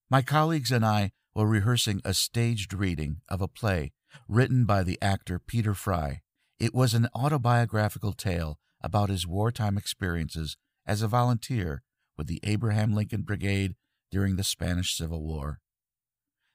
My 0.08 0.22
colleagues 0.22 0.70
and 0.70 0.86
I 0.86 1.10
were 1.34 1.48
rehearsing 1.48 2.00
a 2.04 2.14
staged 2.14 2.72
reading 2.72 3.16
of 3.28 3.42
a 3.42 3.48
play 3.48 3.90
written 4.28 4.64
by 4.64 4.84
the 4.84 5.02
actor 5.02 5.40
Peter 5.40 5.74
Frye. 5.74 6.20
It 6.60 6.72
was 6.72 6.94
an 6.94 7.08
autobiographical 7.12 8.12
tale 8.12 8.60
about 8.82 9.10
his 9.10 9.26
wartime 9.26 9.76
experiences 9.76 10.56
as 10.86 11.02
a 11.02 11.08
volunteer 11.08 11.82
with 12.16 12.28
the 12.28 12.38
Abraham 12.44 12.94
Lincoln 12.94 13.22
Brigade 13.22 13.74
during 14.12 14.36
the 14.36 14.44
Spanish 14.44 14.96
Civil 14.96 15.24
War. 15.24 15.58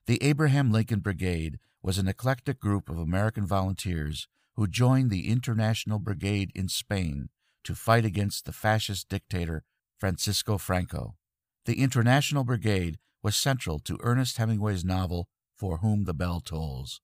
The 0.05 0.23
Abraham 0.23 0.71
Lincoln 0.71 1.01
Brigade 1.01 1.59
was 1.83 1.97
an 1.97 2.07
eclectic 2.07 2.59
group 2.59 2.89
of 2.89 2.97
American 2.97 3.45
volunteers 3.45 4.27
who 4.55 4.65
joined 4.67 5.11
the 5.11 5.27
International 5.27 5.99
Brigade 5.99 6.51
in 6.55 6.69
Spain 6.69 7.29
to 7.65 7.75
fight 7.75 8.05
against 8.05 8.45
the 8.45 8.53
fascist 8.53 9.09
dictator 9.09 9.63
Francisco 9.99 10.57
Franco. 10.57 11.15
The 11.65 11.81
International 11.81 12.43
Brigade 12.43 12.97
was 13.21 13.35
central 13.35 13.79
to 13.79 13.99
Ernest 14.01 14.37
Hemingway's 14.37 14.85
novel 14.85 15.27
For 15.55 15.77
Whom 15.77 16.05
the 16.05 16.13
Bell 16.13 16.39
Tolls. 16.39 17.01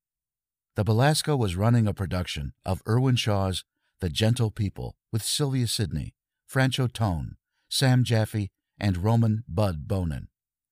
The 0.76 0.84
Belasco 0.84 1.36
was 1.36 1.56
running 1.56 1.88
a 1.88 1.94
production 1.94 2.54
of 2.66 2.82
Irwin 2.88 3.18
Shaw's 3.18 3.66
The 4.00 4.10
Gentle 4.10 4.52
People 4.52 4.96
with 5.12 5.24
Sylvia 5.24 5.68
Sidney, 5.68 6.14
Franchot 6.50 6.94
Tone, 6.94 7.36
Sam 7.70 8.04
Jaffe, 8.04 8.50
and 8.80 9.04
Roman 9.04 9.44
Bud 9.48 9.88
Bohnen. 9.88 10.28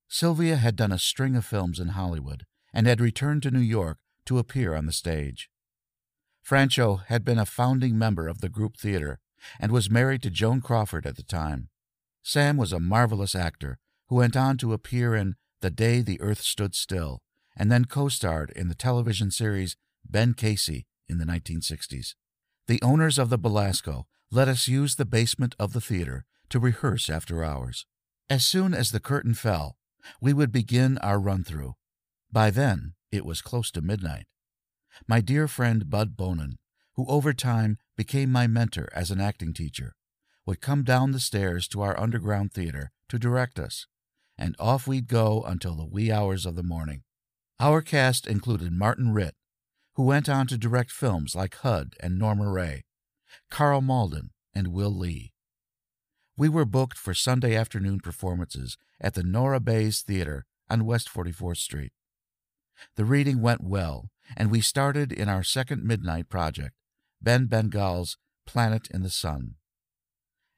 Sylvia 0.07 0.55
had 0.55 0.77
done 0.77 0.93
a 0.93 0.99
string 0.99 1.35
of 1.35 1.45
films 1.45 1.79
in 1.79 1.89
Hollywood 1.89 2.45
and 2.73 2.87
had 2.87 3.01
returned 3.01 3.43
to 3.43 3.51
New 3.51 3.59
York 3.59 3.97
to 4.25 4.39
appear 4.39 4.75
on 4.75 4.85
the 4.85 4.93
stage. 4.93 5.49
Franchot 6.47 7.05
had 7.07 7.25
been 7.25 7.39
a 7.39 7.45
founding 7.45 7.97
member 7.97 8.27
of 8.27 8.41
the 8.41 8.49
group 8.49 8.77
theater 8.77 9.19
and 9.59 9.71
was 9.71 9.89
married 9.89 10.23
to 10.23 10.29
Joan 10.29 10.61
Crawford 10.61 11.05
at 11.05 11.15
the 11.15 11.23
time. 11.23 11.69
Sam 12.23 12.57
was 12.57 12.73
a 12.73 12.79
marvelous 12.79 13.35
actor 13.35 13.79
who 14.07 14.15
went 14.15 14.35
on 14.35 14.57
to 14.57 14.73
appear 14.73 15.15
in 15.15 15.35
The 15.61 15.69
Day 15.69 16.01
the 16.01 16.19
Earth 16.21 16.41
Stood 16.41 16.75
Still 16.75 17.21
and 17.55 17.71
then 17.71 17.85
co 17.85 18.07
starred 18.07 18.51
in 18.51 18.67
the 18.67 18.75
television 18.75 19.31
series 19.31 19.75
Ben 20.09 20.33
Casey 20.33 20.85
in 21.09 21.17
the 21.17 21.25
1960s. 21.25 22.15
The 22.67 22.81
owners 22.81 23.17
of 23.17 23.29
the 23.29 23.37
Belasco 23.37 24.07
let 24.31 24.47
us 24.47 24.67
use 24.67 24.95
the 24.95 25.05
basement 25.05 25.55
of 25.57 25.73
the 25.73 25.81
theater 25.81 26.25
to 26.49 26.59
rehearse 26.59 27.09
after 27.09 27.43
hours. 27.43 27.85
As 28.29 28.45
soon 28.45 28.73
as 28.73 28.91
the 28.91 28.99
curtain 28.99 29.33
fell, 29.33 29.77
we 30.21 30.33
would 30.33 30.51
begin 30.51 30.97
our 30.99 31.19
run 31.19 31.43
through. 31.43 31.75
By 32.31 32.49
then, 32.49 32.93
it 33.11 33.25
was 33.25 33.41
close 33.41 33.71
to 33.71 33.81
midnight. 33.81 34.25
My 35.07 35.21
dear 35.21 35.47
friend 35.47 35.89
Bud 35.89 36.17
Bohnen, 36.17 36.57
who 36.95 37.05
over 37.07 37.33
time 37.33 37.77
became 37.95 38.31
my 38.31 38.47
mentor 38.47 38.89
as 38.93 39.11
an 39.11 39.21
acting 39.21 39.53
teacher, 39.53 39.95
would 40.45 40.61
come 40.61 40.83
down 40.83 41.11
the 41.11 41.19
stairs 41.19 41.67
to 41.67 41.81
our 41.81 41.99
underground 41.99 42.53
theater 42.53 42.91
to 43.09 43.19
direct 43.19 43.59
us, 43.59 43.87
and 44.37 44.55
off 44.59 44.87
we'd 44.87 45.07
go 45.07 45.43
until 45.43 45.75
the 45.75 45.85
wee 45.85 46.11
hours 46.11 46.45
of 46.45 46.55
the 46.55 46.63
morning. 46.63 47.03
Our 47.59 47.81
cast 47.81 48.27
included 48.27 48.71
Martin 48.71 49.13
Ritt, 49.13 49.35
who 49.95 50.03
went 50.03 50.29
on 50.29 50.47
to 50.47 50.57
direct 50.57 50.91
films 50.91 51.35
like 51.35 51.55
HUD 51.55 51.95
and 51.99 52.19
Norma 52.19 52.49
Rae, 52.49 52.83
Karl 53.49 53.81
Malden, 53.81 54.31
and 54.53 54.67
Will 54.67 54.95
Lee. 54.95 55.33
We 56.37 56.49
were 56.49 56.65
booked 56.65 56.97
for 56.97 57.13
Sunday 57.13 57.55
afternoon 57.55 57.99
performances 57.99 58.77
at 59.01 59.15
the 59.15 59.23
Nora 59.23 59.59
Bayes 59.59 60.01
Theater 60.01 60.45
on 60.69 60.85
West 60.85 61.09
44th 61.11 61.57
Street. 61.57 61.91
The 62.95 63.05
reading 63.05 63.41
went 63.41 63.63
well, 63.63 64.09
and 64.35 64.51
we 64.51 64.61
started 64.61 65.11
in 65.11 65.29
our 65.29 65.43
second 65.43 65.83
midnight 65.83 66.29
project, 66.29 66.75
Ben 67.21 67.45
Bengal's 67.45 68.17
Planet 68.45 68.87
in 68.91 69.03
the 69.03 69.09
Sun. 69.09 69.55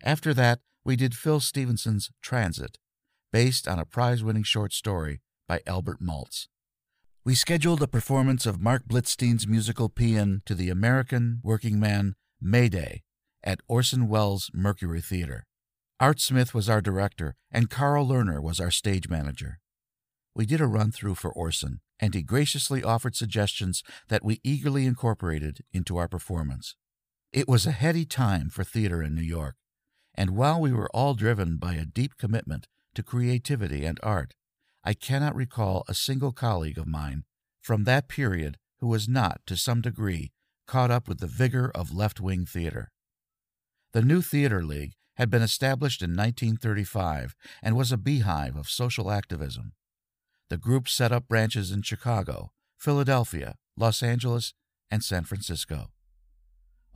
After 0.04 0.34
that, 0.34 0.60
we 0.84 0.96
did 0.96 1.16
Phil 1.16 1.40
Stevenson's 1.40 2.12
Transit, 2.22 2.78
based 3.32 3.68
on 3.68 3.80
a 3.80 3.86
prize 3.86 4.24
winning 4.24 4.44
short 4.44 4.74
story 4.74 5.22
by 5.48 5.62
Albert 5.68 6.02
Maltz. 6.02 6.48
We 7.26 7.36
scheduled 7.36 7.82
a 7.82 7.88
performance 7.88 8.46
of 8.46 8.62
Marc 8.62 8.86
Blitzstein's 8.88 9.48
musical 9.48 9.90
paean 9.90 10.42
to 10.46 10.56
the 10.56 10.70
American 10.70 11.42
working 11.44 11.80
man 11.80 12.16
Mayday 12.42 13.04
at 13.44 13.62
Orson 13.68 14.08
Welles 14.08 14.50
Mercury 14.54 15.02
Theater. 15.02 15.46
Art 16.00 16.22
Smith 16.22 16.54
was 16.54 16.70
our 16.70 16.82
director, 16.82 17.36
and 17.52 17.70
Carl 17.70 18.08
Lerner 18.08 18.42
was 18.42 18.60
our 18.60 18.72
stage 18.72 19.10
manager. 19.10 19.60
we 20.34 20.46
did 20.46 20.62
a 20.62 20.68
run 20.68 20.92
through 20.92 21.16
for 21.16 21.32
Orson, 21.32 21.82
and 22.00 22.14
he 22.14 22.22
graciously 22.22 22.84
offered 22.84 23.16
suggestions 23.16 23.84
that 24.08 24.24
we 24.24 24.40
eagerly 24.44 24.86
incorporated 24.86 25.60
into 25.72 25.98
our 25.98 26.08
performance. 26.08 26.76
It 27.32 27.48
was 27.48 27.66
a 27.66 27.72
heady 27.72 28.06
time 28.06 28.50
for 28.50 28.64
theater 28.64 29.04
in 29.04 29.14
New 29.14 29.22
York, 29.22 29.56
and 30.16 30.32
while 30.32 30.60
we 30.60 30.72
were 30.72 30.90
all 30.94 31.14
driven 31.14 31.58
by 31.58 31.76
a 31.76 31.86
deep 31.86 32.18
commitment 32.18 32.68
to 32.96 33.04
creativity 33.04 33.86
and 33.86 34.00
art, 34.02 34.34
I 34.84 34.94
cannot 34.94 35.36
recall 35.36 35.84
a 35.88 35.94
single 35.94 36.32
colleague 36.32 36.78
of 36.78 36.88
mine 36.88 37.24
from 37.62 37.84
that 37.84 38.08
period 38.08 38.58
who 38.80 38.88
was 38.88 39.08
not, 39.08 39.42
to 39.46 39.58
some 39.58 39.82
degree, 39.82 40.32
caught 40.66 40.92
up 40.92 41.08
with 41.08 41.20
the 41.20 41.28
vigor 41.28 41.72
of 41.76 41.94
left 41.94 42.20
wing 42.20 42.46
theater. 42.46 42.92
The 43.92 44.02
New 44.02 44.22
Theater 44.22 44.64
League 44.64 44.94
had 45.16 45.30
been 45.30 45.42
established 45.42 46.02
in 46.02 46.12
1935 46.12 47.36
and 47.62 47.76
was 47.76 47.92
a 47.92 47.98
beehive 47.98 48.56
of 48.56 48.70
social 48.70 49.12
activism. 49.12 49.74
The 50.50 50.58
group 50.58 50.90
set 50.90 51.12
up 51.12 51.28
branches 51.28 51.72
in 51.72 51.84
Chicago, 51.84 52.52
Philadelphia, 52.80 53.54
Los 53.78 54.02
Angeles, 54.02 54.56
and 54.90 55.04
San 55.04 55.24
Francisco. 55.24 55.92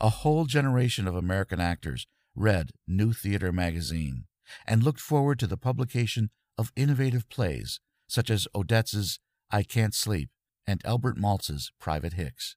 A 0.01 0.09
whole 0.09 0.45
generation 0.45 1.07
of 1.07 1.15
American 1.15 1.59
actors 1.59 2.07
read 2.35 2.71
New 2.87 3.13
Theater 3.13 3.51
magazine 3.51 4.25
and 4.65 4.81
looked 4.81 4.99
forward 4.99 5.37
to 5.37 5.45
the 5.45 5.55
publication 5.55 6.31
of 6.57 6.71
innovative 6.75 7.29
plays 7.29 7.79
such 8.07 8.31
as 8.31 8.47
Odets's 8.55 9.19
I 9.51 9.61
Can't 9.61 9.93
Sleep 9.93 10.29
and 10.65 10.81
Albert 10.83 11.17
Maltz's 11.17 11.71
Private 11.79 12.13
Hicks. 12.13 12.55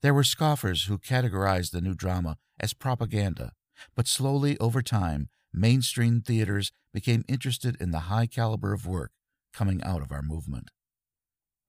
There 0.00 0.14
were 0.14 0.22
scoffers 0.22 0.84
who 0.84 0.98
categorized 0.98 1.72
the 1.72 1.80
new 1.80 1.94
drama 1.94 2.36
as 2.60 2.72
propaganda, 2.72 3.52
but 3.96 4.06
slowly 4.06 4.56
over 4.58 4.80
time, 4.80 5.28
mainstream 5.52 6.20
theaters 6.20 6.70
became 6.94 7.24
interested 7.26 7.76
in 7.80 7.90
the 7.90 8.06
high 8.10 8.26
caliber 8.26 8.72
of 8.72 8.86
work 8.86 9.10
coming 9.52 9.82
out 9.82 10.02
of 10.02 10.12
our 10.12 10.22
movement. 10.22 10.70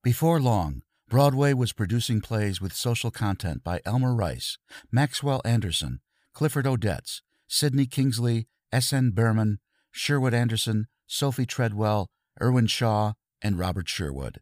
Before 0.04 0.40
long, 0.40 0.82
Broadway 1.10 1.54
was 1.54 1.74
producing 1.74 2.22
plays 2.22 2.62
with 2.62 2.74
social 2.74 3.12
content 3.12 3.64
by 3.64 3.82
Elmer 3.86 4.14
Rice, 4.14 4.58
Maxwell 4.92 5.42
Anderson, 5.44 6.02
Clifford 6.34 6.66
Odets, 6.66 7.22
Sidney 7.48 7.88
Kingsley, 7.88 8.48
S. 8.72 8.94
N. 8.94 9.12
Behrman, 9.12 9.60
Sherwood 9.92 10.34
Anderson, 10.34 10.88
Sophie 11.08 11.48
Treadwell, 11.48 12.08
Irwin 12.42 12.68
Shaw, 12.68 13.14
and 13.42 13.58
Robert 13.58 13.90
Sherwood. 13.90 14.40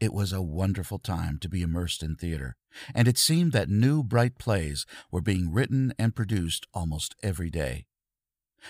It 0.00 0.12
was 0.12 0.32
a 0.32 0.42
wonderful 0.42 0.98
time 0.98 1.38
to 1.38 1.48
be 1.48 1.62
immersed 1.62 2.02
in 2.02 2.16
theater, 2.16 2.56
and 2.94 3.06
it 3.06 3.18
seemed 3.18 3.52
that 3.52 3.68
new 3.68 4.02
bright 4.02 4.38
plays 4.38 4.86
were 5.12 5.20
being 5.20 5.52
written 5.52 5.92
and 5.98 6.16
produced 6.16 6.66
almost 6.74 7.14
every 7.22 7.50
day. 7.50 7.86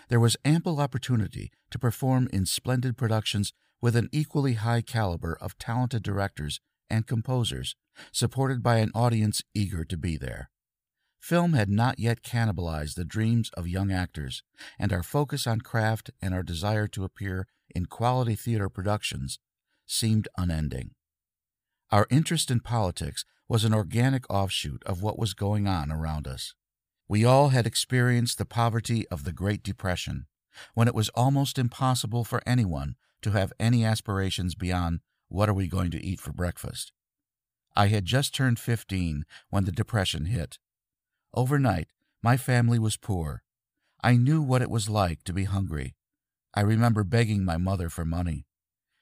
There 0.09 0.21
was 0.21 0.37
ample 0.45 0.81
opportunity 0.81 1.50
to 1.71 1.79
perform 1.79 2.29
in 2.33 2.47
splendid 2.47 2.97
productions 2.97 3.52
with 3.81 3.97
an 3.97 4.09
equally 4.13 4.55
high 4.55 4.83
caliber 4.83 5.37
of 5.41 5.59
talented 5.59 6.03
directors 6.03 6.61
and 6.89 7.07
composers, 7.07 7.77
supported 8.13 8.63
by 8.63 8.77
an 8.77 8.91
audience 8.95 9.43
eager 9.55 9.85
to 9.85 9.97
be 9.97 10.17
there. 10.17 10.51
Film 11.21 11.53
had 11.53 11.69
not 11.69 11.99
yet 11.99 12.23
cannibalized 12.23 12.95
the 12.95 13.05
dreams 13.05 13.51
of 13.55 13.69
young 13.69 13.93
actors, 13.93 14.43
and 14.79 14.93
our 14.93 15.03
focus 15.03 15.47
on 15.47 15.61
craft 15.61 16.11
and 16.23 16.33
our 16.35 16.43
desire 16.43 16.87
to 16.89 17.05
appear 17.05 17.47
in 17.75 17.87
quality 17.87 18.35
theater 18.35 18.69
productions 18.69 19.39
seemed 19.87 20.29
unending. 20.39 20.93
Our 21.91 22.07
interest 22.11 22.51
in 22.51 22.61
politics 22.61 23.25
was 23.49 23.65
an 23.65 23.75
organic 23.75 24.29
offshoot 24.31 24.83
of 24.87 25.03
what 25.03 25.19
was 25.19 25.35
going 25.35 25.67
on 25.67 25.91
around 25.91 26.27
us. 26.27 26.55
We 27.09 27.25
all 27.25 27.49
had 27.49 27.67
experienced 27.67 28.39
the 28.39 28.45
poverty 28.45 29.07
of 29.09 29.25
the 29.25 29.33
Great 29.33 29.63
Depression, 29.63 30.27
when 30.75 30.89
it 30.89 30.95
was 30.95 31.09
almost 31.11 31.59
impossible 31.59 32.25
for 32.25 32.41
anyone 32.47 32.95
to 33.23 33.31
have 33.31 33.53
any 33.59 33.85
aspirations 33.85 34.55
beyond 34.55 35.00
what 35.29 35.49
are 35.49 35.55
we 35.55 35.69
going 35.69 35.91
to 35.93 36.05
eat 36.05 36.21
for 36.21 36.33
breakfast. 36.33 36.93
I 37.77 37.87
had 37.87 38.05
just 38.05 38.35
turned 38.35 38.59
15 38.59 39.25
when 39.49 39.64
the 39.64 39.73
Depression 39.73 40.27
hit. 40.27 40.59
Overnight, 41.35 41.88
my 42.23 42.37
family 42.37 42.79
was 42.79 42.97
poor. 42.97 43.42
I 44.03 44.16
knew 44.16 44.42
what 44.42 44.62
it 44.62 44.71
was 44.71 44.88
like 44.88 45.23
to 45.25 45.33
be 45.33 45.44
hungry. 45.44 45.94
I 46.55 46.62
remember 46.62 47.05
begging 47.05 47.44
my 47.44 47.57
mother 47.57 47.88
for 47.88 48.05
money. 48.05 48.47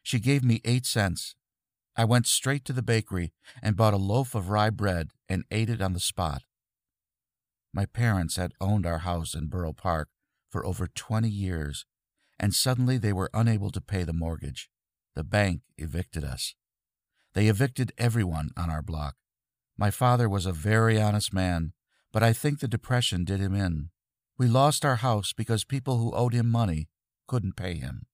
She 0.03 0.19
gave 0.19 0.45
me 0.45 0.61
eight 0.64 0.85
cents. 0.85 1.35
I 1.97 2.05
went 2.05 2.27
straight 2.27 2.64
to 2.66 2.73
the 2.73 2.83
bakery 2.83 3.33
and 3.62 3.77
bought 3.77 3.95
a 3.95 3.99
loaf 3.99 4.35
of 4.35 4.51
rye 4.51 4.71
bread 4.71 5.11
and 5.29 5.45
ate 5.51 5.71
it 5.71 5.81
on 5.81 5.95
the 5.95 6.01
spot. 6.01 6.42
My 7.73 7.87
parents 7.87 8.37
had 8.37 8.53
owned 8.61 8.87
our 8.87 8.99
house 8.99 9.35
in 9.35 9.47
Borough 9.47 9.73
Park 9.73 10.09
for 10.51 10.64
over 10.64 10.87
20 10.87 11.29
years, 11.29 11.85
and 12.38 12.55
suddenly 12.55 12.98
they 12.98 13.12
were 13.12 13.31
unable 13.35 13.70
to 13.70 13.81
pay 13.81 14.05
the 14.05 14.12
mortgage. 14.12 14.68
The 15.14 15.24
bank 15.24 15.62
evicted 15.77 16.24
us. 16.24 16.55
They 17.35 17.48
evicted 17.48 17.92
everyone 17.98 18.51
on 18.57 18.70
our 18.70 18.83
block. 18.83 19.16
My 19.77 19.90
father 19.90 20.29
was 20.29 20.46
a 20.46 20.53
very 20.53 21.01
honest 21.01 21.33
man, 21.33 21.72
but 22.12 22.22
I 22.22 22.33
think 22.33 22.61
the 22.61 22.68
depression 22.68 23.24
did 23.24 23.40
him 23.40 23.55
in. 23.55 23.90
We 24.38 24.46
lost 24.46 24.85
our 24.85 24.96
house 24.96 25.33
because 25.33 25.64
people 25.64 25.98
who 25.98 26.12
owed 26.12 26.33
him 26.33 26.48
money 26.48 26.88
couldn't 27.27 27.57
pay 27.57 27.74
him. 27.74 28.07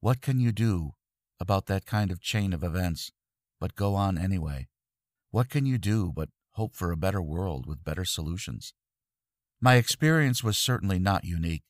What 0.00 0.20
can 0.20 0.40
you 0.40 0.52
do 0.52 0.92
about 1.40 1.66
that 1.66 1.86
kind 1.86 2.10
of 2.10 2.20
chain 2.20 2.52
of 2.52 2.62
events 2.62 3.12
but 3.60 3.74
go 3.74 3.94
on 3.94 4.18
anyway? 4.18 4.68
What 5.30 5.48
can 5.48 5.66
you 5.66 5.78
do 5.78 6.12
but 6.14 6.28
hope 6.52 6.76
for 6.76 6.92
a 6.92 6.96
better 6.96 7.22
world 7.22 7.66
with 7.66 7.84
better 7.84 8.04
solutions? 8.04 8.74
My 9.60 9.76
experience 9.76 10.44
was 10.44 10.58
certainly 10.58 10.98
not 10.98 11.24
unique. 11.24 11.64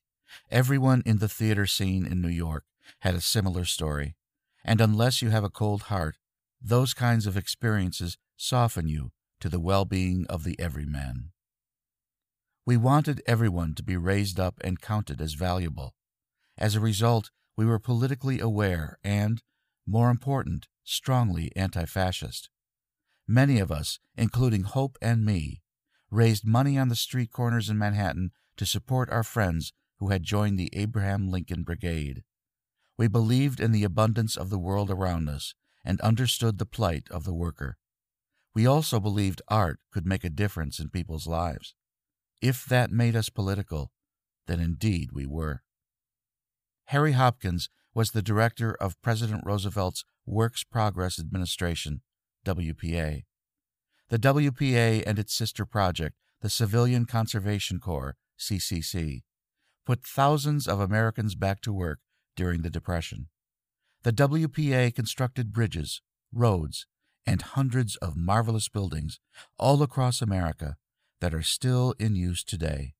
Everyone 0.50 1.02
in 1.04 1.18
the 1.18 1.28
theater 1.28 1.66
scene 1.66 2.06
in 2.06 2.20
New 2.20 2.28
York 2.28 2.64
had 3.00 3.14
a 3.14 3.20
similar 3.20 3.64
story, 3.64 4.16
and 4.64 4.80
unless 4.80 5.22
you 5.22 5.30
have 5.30 5.44
a 5.44 5.50
cold 5.50 5.82
heart, 5.82 6.16
those 6.60 6.94
kinds 6.94 7.26
of 7.26 7.36
experiences 7.36 8.16
soften 8.36 8.88
you 8.88 9.12
to 9.40 9.48
the 9.48 9.60
well 9.60 9.84
being 9.84 10.26
of 10.28 10.44
the 10.44 10.58
everyman. 10.58 11.30
We 12.66 12.76
wanted 12.76 13.22
everyone 13.26 13.74
to 13.74 13.82
be 13.82 13.96
raised 13.96 14.40
up 14.40 14.58
and 14.62 14.80
counted 14.80 15.20
as 15.20 15.34
valuable. 15.34 15.94
As 16.56 16.74
a 16.74 16.80
result, 16.80 17.30
we 17.56 17.66
were 17.66 17.78
politically 17.78 18.40
aware 18.40 18.98
and, 19.04 19.42
more 19.86 20.08
important, 20.08 20.66
strongly 20.82 21.52
anti 21.54 21.84
fascist. 21.84 22.48
Many 23.26 23.58
of 23.58 23.70
us, 23.70 23.98
including 24.16 24.62
Hope 24.62 24.96
and 25.02 25.24
me, 25.24 25.62
raised 26.10 26.46
money 26.46 26.78
on 26.78 26.88
the 26.88 26.96
street 26.96 27.30
corners 27.30 27.68
in 27.68 27.76
Manhattan 27.76 28.30
to 28.56 28.64
support 28.64 29.10
our 29.10 29.22
friends 29.22 29.72
who 30.04 30.10
had 30.10 30.22
joined 30.22 30.58
the 30.58 30.68
Abraham 30.74 31.30
Lincoln 31.30 31.62
Brigade. 31.62 32.24
We 32.98 33.08
believed 33.08 33.58
in 33.58 33.72
the 33.72 33.84
abundance 33.84 34.36
of 34.36 34.50
the 34.50 34.58
world 34.58 34.90
around 34.90 35.30
us 35.30 35.54
and 35.82 35.98
understood 36.02 36.58
the 36.58 36.66
plight 36.66 37.04
of 37.10 37.24
the 37.24 37.32
worker. 37.32 37.78
We 38.54 38.66
also 38.66 39.00
believed 39.00 39.40
art 39.48 39.80
could 39.90 40.04
make 40.04 40.22
a 40.22 40.28
difference 40.28 40.78
in 40.78 40.90
people's 40.90 41.26
lives. 41.26 41.74
If 42.42 42.66
that 42.66 42.90
made 42.90 43.16
us 43.16 43.30
political, 43.30 43.92
then 44.46 44.60
indeed 44.60 45.12
we 45.12 45.24
were. 45.24 45.62
Harry 46.88 47.12
Hopkins 47.12 47.70
was 47.94 48.10
the 48.10 48.20
director 48.20 48.74
of 48.74 49.00
President 49.00 49.42
Roosevelt's 49.46 50.04
Works 50.26 50.64
Progress 50.64 51.18
Administration, 51.18 52.02
WPA. 52.44 53.24
The 54.10 54.18
WPA 54.18 55.02
and 55.06 55.18
its 55.18 55.32
sister 55.32 55.64
project, 55.64 56.14
the 56.42 56.50
Civilian 56.50 57.06
Conservation 57.06 57.80
Corps, 57.80 58.16
CCC, 58.38 59.22
put 59.84 60.04
thousands 60.04 60.66
of 60.66 60.80
Americans 60.80 61.34
back 61.34 61.60
to 61.62 61.72
work 61.72 62.00
during 62.36 62.62
the 62.62 62.70
Depression. 62.70 63.28
The 64.02 64.12
WPA 64.12 64.94
constructed 64.94 65.52
bridges, 65.52 66.02
roads, 66.32 66.86
and 67.26 67.40
hundreds 67.40 67.96
of 67.96 68.16
marvelous 68.16 68.68
buildings 68.68 69.18
all 69.58 69.82
across 69.82 70.20
America 70.20 70.76
that 71.20 71.34
are 71.34 71.42
still 71.42 71.94
in 71.98 72.16
use 72.16 72.44
today. 72.44 72.94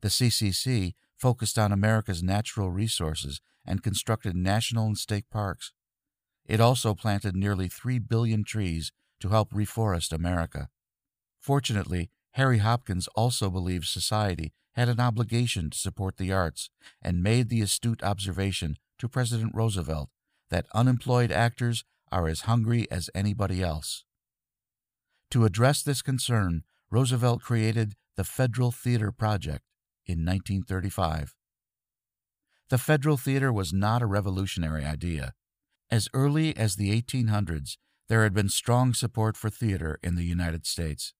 The 0.00 0.08
CCC 0.08 0.94
focused 1.16 1.58
on 1.58 1.70
America's 1.70 2.22
natural 2.22 2.70
resources 2.70 3.40
and 3.64 3.82
constructed 3.82 4.34
national 4.34 4.86
and 4.86 4.98
state 4.98 5.30
parks. 5.30 5.72
It 6.46 6.60
also 6.60 6.94
planted 6.94 7.36
nearly 7.36 7.68
3 7.68 7.98
billion 7.98 8.42
trees 8.42 8.90
to 9.20 9.28
help 9.28 9.52
reforest 9.52 10.12
America. 10.12 10.70
Fortunately, 11.38 12.10
Harry 12.32 12.58
Hopkins 12.58 13.06
also 13.14 13.50
believed 13.50 13.86
society 13.86 14.52
had 14.80 14.88
an 14.88 14.98
obligation 14.98 15.68
to 15.68 15.76
support 15.76 16.16
the 16.16 16.32
arts 16.32 16.70
and 17.02 17.22
made 17.22 17.50
the 17.50 17.60
astute 17.60 18.02
observation 18.02 18.78
to 18.98 19.10
President 19.10 19.54
Roosevelt 19.54 20.08
that 20.48 20.64
unemployed 20.72 21.30
actors 21.30 21.84
are 22.10 22.26
as 22.28 22.42
hungry 22.42 22.90
as 22.90 23.10
anybody 23.14 23.62
else. 23.62 24.04
To 25.32 25.44
address 25.44 25.82
this 25.82 26.00
concern, 26.00 26.62
Roosevelt 26.90 27.42
created 27.42 27.94
the 28.16 28.24
Federal 28.24 28.70
Theater 28.70 29.12
Project 29.12 29.66
in 30.06 30.24
1935. 30.24 31.34
The 32.70 32.78
Federal 32.78 33.18
Theater 33.18 33.52
was 33.52 33.74
not 33.74 34.00
a 34.00 34.06
revolutionary 34.06 34.86
idea. 34.86 35.34
As 35.90 36.08
early 36.14 36.56
as 36.56 36.76
the 36.76 36.98
1800s, 36.98 37.76
there 38.08 38.22
had 38.22 38.32
been 38.32 38.48
strong 38.48 38.94
support 38.94 39.36
for 39.36 39.50
theater 39.50 39.98
in 40.02 40.14
the 40.14 40.24
United 40.24 40.64
States. 40.64 41.12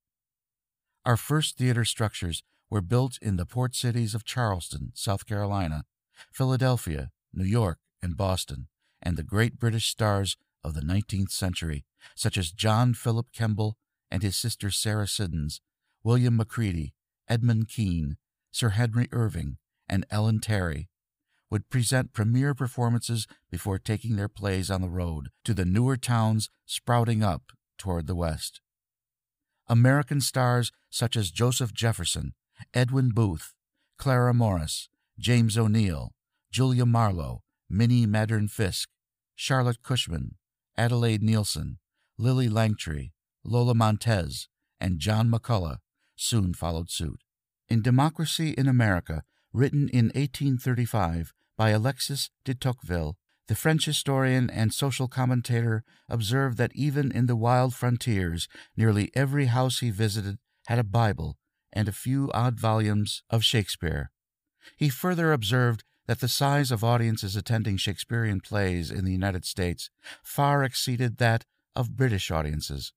Our 1.05 1.19
first 1.19 1.59
theater 1.59 1.85
structures 1.85 2.43
were 2.71 2.81
built 2.81 3.19
in 3.21 3.37
the 3.37 3.47
port 3.47 3.75
cities 3.75 4.15
of 4.15 4.25
Charleston, 4.25 4.93
South 4.95 5.27
Carolina, 5.27 5.85
Philadelphia, 6.33 7.11
New 7.33 7.45
York, 7.45 7.79
and 8.03 8.17
Boston, 8.17 8.69
and 9.03 9.17
the 9.17 9.23
great 9.23 9.59
British 9.59 9.89
stars 9.89 10.37
of 10.63 10.75
the 10.75 10.81
19th 10.81 11.31
century, 11.31 11.85
such 12.15 12.37
as 12.37 12.53
John 12.53 12.95
Philip 12.95 13.33
Kemble 13.33 13.77
and 14.11 14.23
his 14.23 14.37
sister 14.37 14.71
Sarah 14.71 15.09
Siddons, 15.09 15.61
William 16.03 16.37
Macready, 16.37 16.95
Edmund 17.29 17.69
Kean, 17.69 18.17
Sir 18.51 18.71
Henry 18.71 19.09
Irving, 19.13 19.59
and 19.89 20.07
Ellen 20.11 20.41
Terry, 20.41 20.89
would 21.51 21.69
present 21.69 22.13
premiere 22.13 22.55
performances 22.55 23.27
before 23.51 23.79
taking 23.79 24.17
their 24.17 24.29
plays 24.29 24.71
on 24.71 24.81
the 24.81 24.89
road 24.89 25.31
to 25.45 25.53
the 25.53 25.65
newer 25.65 25.97
towns 25.97 26.49
sprouting 26.65 27.23
up 27.23 27.53
toward 27.77 28.07
the 28.07 28.15
west. 28.15 28.61
American 29.69 30.21
stars 30.21 30.73
such 30.91 31.17
as 31.17 31.31
Joseph 31.31 31.73
Jefferson, 31.73 32.35
Edwin 32.75 33.11
Booth, 33.11 33.55
Clara 33.99 34.33
Morris, 34.33 34.89
James 35.19 35.59
O'Neill, 35.59 36.13
Julia 36.51 36.87
Marlowe, 36.87 37.43
Minnie 37.69 38.07
Maddern 38.07 38.49
Fiske, 38.51 38.89
Charlotte 39.35 39.83
Cushman, 39.83 40.37
Adelaide 40.77 41.23
Neilson, 41.23 41.77
Lillie 42.19 42.49
Langtry, 42.49 43.13
Lola 43.45 43.75
Montez, 43.75 44.49
and 44.81 44.99
John 44.99 45.31
McCullough 45.31 45.79
soon 46.17 46.55
followed 46.55 46.91
suit. 46.91 47.21
In 47.69 47.83
Democracy 47.83 48.51
in 48.51 48.67
America, 48.67 49.23
written 49.53 49.89
in 49.89 50.07
1835 50.07 51.33
by 51.57 51.71
Alexis 51.71 52.31
de 52.45 52.55
Tocqueville, 52.55 53.17
the 53.49 53.55
French 53.55 53.85
historian 53.85 54.49
and 54.49 54.73
social 54.73 55.09
commentator 55.09 55.85
observed 56.09 56.57
that 56.59 56.75
even 56.75 57.11
in 57.11 57.27
the 57.27 57.37
wild 57.37 57.75
frontiers, 57.75 58.49
nearly 58.77 59.11
every 59.15 59.47
house 59.47 59.81
he 59.81 59.91
visited 59.91 60.39
had 60.67 60.79
a 60.79 60.85
Bible 60.85 61.37
and 61.73 61.89
a 61.89 61.93
few 61.93 62.31
odd 62.33 62.59
volumes 62.59 63.23
of 63.31 63.45
Shakespeare. 63.45 64.11
He 64.77 64.89
further 64.89 65.33
observed 65.33 65.85
that 66.07 66.21
the 66.21 66.29
size 66.29 66.71
of 66.71 66.83
audiences 66.83 67.37
attending 67.37 67.77
Shakespearean 67.77 68.41
plays 68.41 68.91
in 68.91 69.05
the 69.05 69.13
United 69.13 69.45
States 69.45 69.91
far 70.23 70.65
exceeded 70.65 71.19
that 71.19 71.45
of 71.77 71.97
British 71.97 72.31
audiences. 72.31 72.93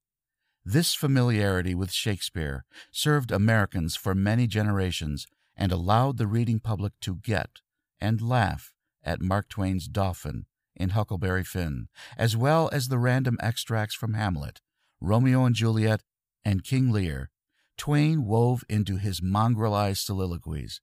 This 0.64 0.94
familiarity 0.94 1.74
with 1.74 1.92
Shakespeare 1.92 2.64
served 2.90 3.30
Americans 3.30 3.96
for 3.96 4.14
many 4.14 4.46
generations 4.46 5.26
and 5.56 5.70
allowed 5.70 6.16
the 6.16 6.26
reading 6.26 6.58
public 6.58 6.94
to 7.02 7.16
get 7.16 7.60
and 8.00 8.20
laugh 8.20 8.72
at 9.04 9.20
Mark 9.20 9.48
Twain's 9.48 9.86
Dauphin 9.86 10.46
in 10.74 10.90
Huckleberry 10.90 11.44
Finn, 11.44 11.88
as 12.16 12.36
well 12.36 12.68
as 12.72 12.88
the 12.88 12.98
random 12.98 13.36
extracts 13.40 13.94
from 13.94 14.14
Hamlet, 14.14 14.60
Romeo 15.00 15.44
and 15.44 15.54
Juliet, 15.54 16.02
and 16.44 16.64
King 16.64 16.90
Lear, 16.90 17.30
Twain 17.76 18.24
wove 18.24 18.64
into 18.68 18.96
his 18.96 19.20
mongrelized 19.20 20.04
soliloquies. 20.04 20.80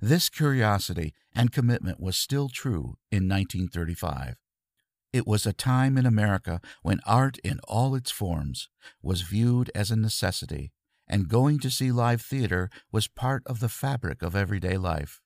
This 0.00 0.28
curiosity 0.28 1.14
and 1.34 1.52
commitment 1.52 2.00
was 2.00 2.16
still 2.16 2.48
true 2.48 2.96
in 3.10 3.28
1935. 3.28 4.36
It 5.12 5.26
was 5.26 5.44
a 5.44 5.52
time 5.52 5.98
in 5.98 6.06
America 6.06 6.60
when 6.82 7.00
art 7.04 7.38
in 7.44 7.60
all 7.68 7.94
its 7.94 8.10
forms 8.10 8.68
was 9.02 9.22
viewed 9.22 9.70
as 9.74 9.90
a 9.90 9.96
necessity, 9.96 10.72
and 11.06 11.28
going 11.28 11.58
to 11.58 11.70
see 11.70 11.92
live 11.92 12.22
theater 12.22 12.70
was 12.90 13.08
part 13.08 13.42
of 13.46 13.60
the 13.60 13.68
fabric 13.68 14.22
of 14.22 14.34
everyday 14.34 14.78
life. 14.78 15.20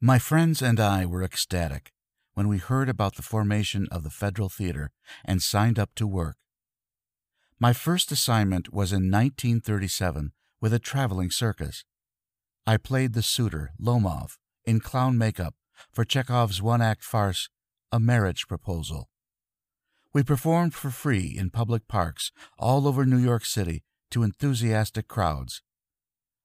My 0.00 0.18
friends 0.18 0.62
and 0.62 0.78
I 0.78 1.06
were 1.06 1.24
ecstatic 1.24 1.92
when 2.34 2.48
we 2.48 2.58
heard 2.58 2.88
about 2.88 3.16
the 3.16 3.22
formation 3.22 3.88
of 3.90 4.04
the 4.04 4.10
Federal 4.10 4.48
Theater 4.48 4.90
and 5.24 5.42
signed 5.42 5.78
up 5.78 5.90
to 5.96 6.06
work. 6.06 6.36
My 7.58 7.72
first 7.72 8.12
assignment 8.12 8.72
was 8.72 8.92
in 8.92 9.10
1937 9.10 10.32
with 10.62 10.72
a 10.72 10.78
traveling 10.78 11.30
circus. 11.30 11.84
I 12.66 12.76
played 12.76 13.12
the 13.12 13.22
suitor, 13.22 13.72
Lomov, 13.78 14.38
in 14.64 14.78
clown 14.78 15.18
makeup 15.18 15.56
for 15.92 16.04
Chekhov's 16.04 16.62
one 16.62 16.80
act 16.80 17.02
farce, 17.02 17.50
A 17.90 17.98
Marriage 17.98 18.46
Proposal. 18.46 19.10
We 20.14 20.22
performed 20.22 20.72
for 20.72 20.90
free 20.90 21.34
in 21.36 21.50
public 21.50 21.88
parks 21.88 22.30
all 22.58 22.86
over 22.86 23.04
New 23.04 23.18
York 23.18 23.44
City 23.44 23.82
to 24.12 24.22
enthusiastic 24.22 25.08
crowds. 25.08 25.62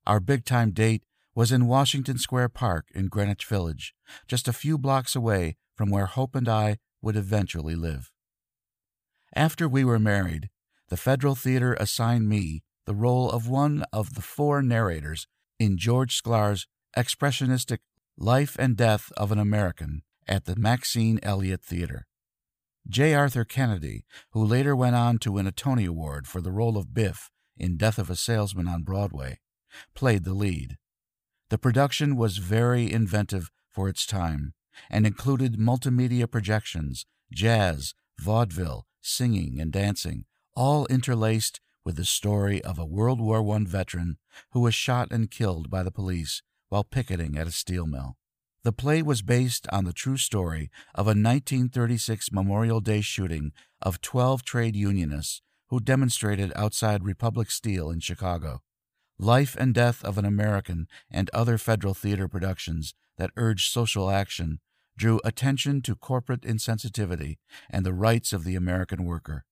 Our 0.07 0.19
big 0.19 0.45
time 0.45 0.71
date 0.71 1.03
was 1.35 1.51
in 1.51 1.67
Washington 1.67 2.17
Square 2.17 2.49
Park 2.49 2.87
in 2.95 3.09
Greenwich 3.09 3.45
Village, 3.45 3.93
just 4.27 4.47
a 4.47 4.53
few 4.53 4.79
blocks 4.79 5.15
away 5.15 5.57
from 5.75 5.91
where 5.91 6.07
Hope 6.07 6.33
and 6.33 6.49
I 6.49 6.77
would 7.03 7.15
eventually 7.15 7.75
live. 7.75 8.09
After 9.35 9.67
we 9.67 9.83
were 9.83 9.99
married, 9.99 10.49
the 10.89 10.97
Federal 10.97 11.35
Theater 11.35 11.75
assigned 11.79 12.27
me 12.27 12.63
the 12.87 12.95
role 12.95 13.29
of 13.29 13.49
one 13.49 13.83
of 13.91 14.15
the 14.15 14.21
four 14.21 14.63
narrators 14.63 15.27
in 15.59 15.77
George 15.77 16.19
Sklar's 16.19 16.67
expressionistic 16.97 17.79
Life 18.17 18.55
and 18.57 18.77
Death 18.77 19.11
of 19.17 19.31
an 19.31 19.37
American 19.37 20.03
at 20.25 20.45
the 20.45 20.55
Maxine 20.55 21.19
Elliott 21.21 21.61
Theater. 21.61 22.07
J. 22.87 23.13
Arthur 23.13 23.43
Kennedy, 23.43 24.05
who 24.31 24.43
later 24.43 24.73
went 24.73 24.95
on 24.95 25.17
to 25.19 25.33
win 25.33 25.45
a 25.45 25.51
Tony 25.51 25.83
Award 25.83 26.27
for 26.27 26.39
the 26.39 26.51
role 26.51 26.77
of 26.77 26.93
Biff 26.93 27.29
in 27.57 27.75
Death 27.75 27.99
of 27.99 28.09
a 28.09 28.15
Salesman 28.15 28.69
on 28.69 28.83
Broadway, 28.83 29.39
played 29.93 30.23
the 30.23 30.33
lead. 30.33 30.77
The 31.49 31.57
production 31.57 32.15
was 32.15 32.37
very 32.37 32.89
inventive 32.91 33.51
for 33.69 33.89
its 33.89 34.05
time 34.05 34.53
and 34.89 35.05
included 35.05 35.59
multimedia 35.59 36.31
projections, 36.31 37.05
jazz, 37.33 37.93
vaudeville, 38.17 38.85
singing, 39.01 39.59
and 39.59 39.73
dancing, 39.73 40.23
all 40.55 40.85
interlaced 40.85 41.59
with 41.87 41.95
the 41.95 42.03
story 42.03 42.61
of 42.65 42.77
a 42.77 42.85
World 42.85 43.21
War 43.21 43.39
I 43.55 43.59
veteran 43.63 44.17
who 44.51 44.59
was 44.59 44.75
shot 44.75 45.07
and 45.09 45.31
killed 45.31 45.69
by 45.69 45.83
the 45.83 45.89
police 45.89 46.43
while 46.67 46.83
picketing 46.83 47.37
at 47.37 47.47
a 47.47 47.51
steel 47.51 47.87
mill. 47.87 48.17
The 48.63 48.73
play 48.73 49.01
was 49.01 49.21
based 49.21 49.65
on 49.71 49.85
the 49.85 49.93
true 49.93 50.17
story 50.17 50.69
of 50.93 51.07
a 51.07 51.15
1936 51.15 52.29
Memorial 52.33 52.81
Day 52.81 52.99
shooting 52.99 53.53
of 53.81 54.01
12 54.01 54.43
trade 54.43 54.75
unionists 54.75 55.41
who 55.69 55.79
demonstrated 55.79 56.51
outside 56.57 57.05
Republic 57.05 57.49
Steel 57.49 57.89
in 57.89 58.01
Chicago. 58.01 58.59
Life 59.17 59.55
and 59.57 59.73
Death 59.73 60.03
of 60.03 60.17
an 60.17 60.25
American 60.25 60.89
and 61.09 61.29
other 61.29 61.57
Federal 61.57 61.93
Theater 61.93 62.27
productions 62.27 62.95
that 63.17 63.31
urged 63.37 63.71
social 63.71 64.09
action 64.09 64.59
drew 64.97 65.21
attention 65.23 65.81
to 65.83 65.95
corporate 65.95 66.41
insensitivity 66.41 67.37
and 67.69 67.85
the 67.85 67.93
rights 67.93 68.33
of 68.33 68.43
the 68.43 68.57
American 68.57 69.05
worker. 69.05 69.45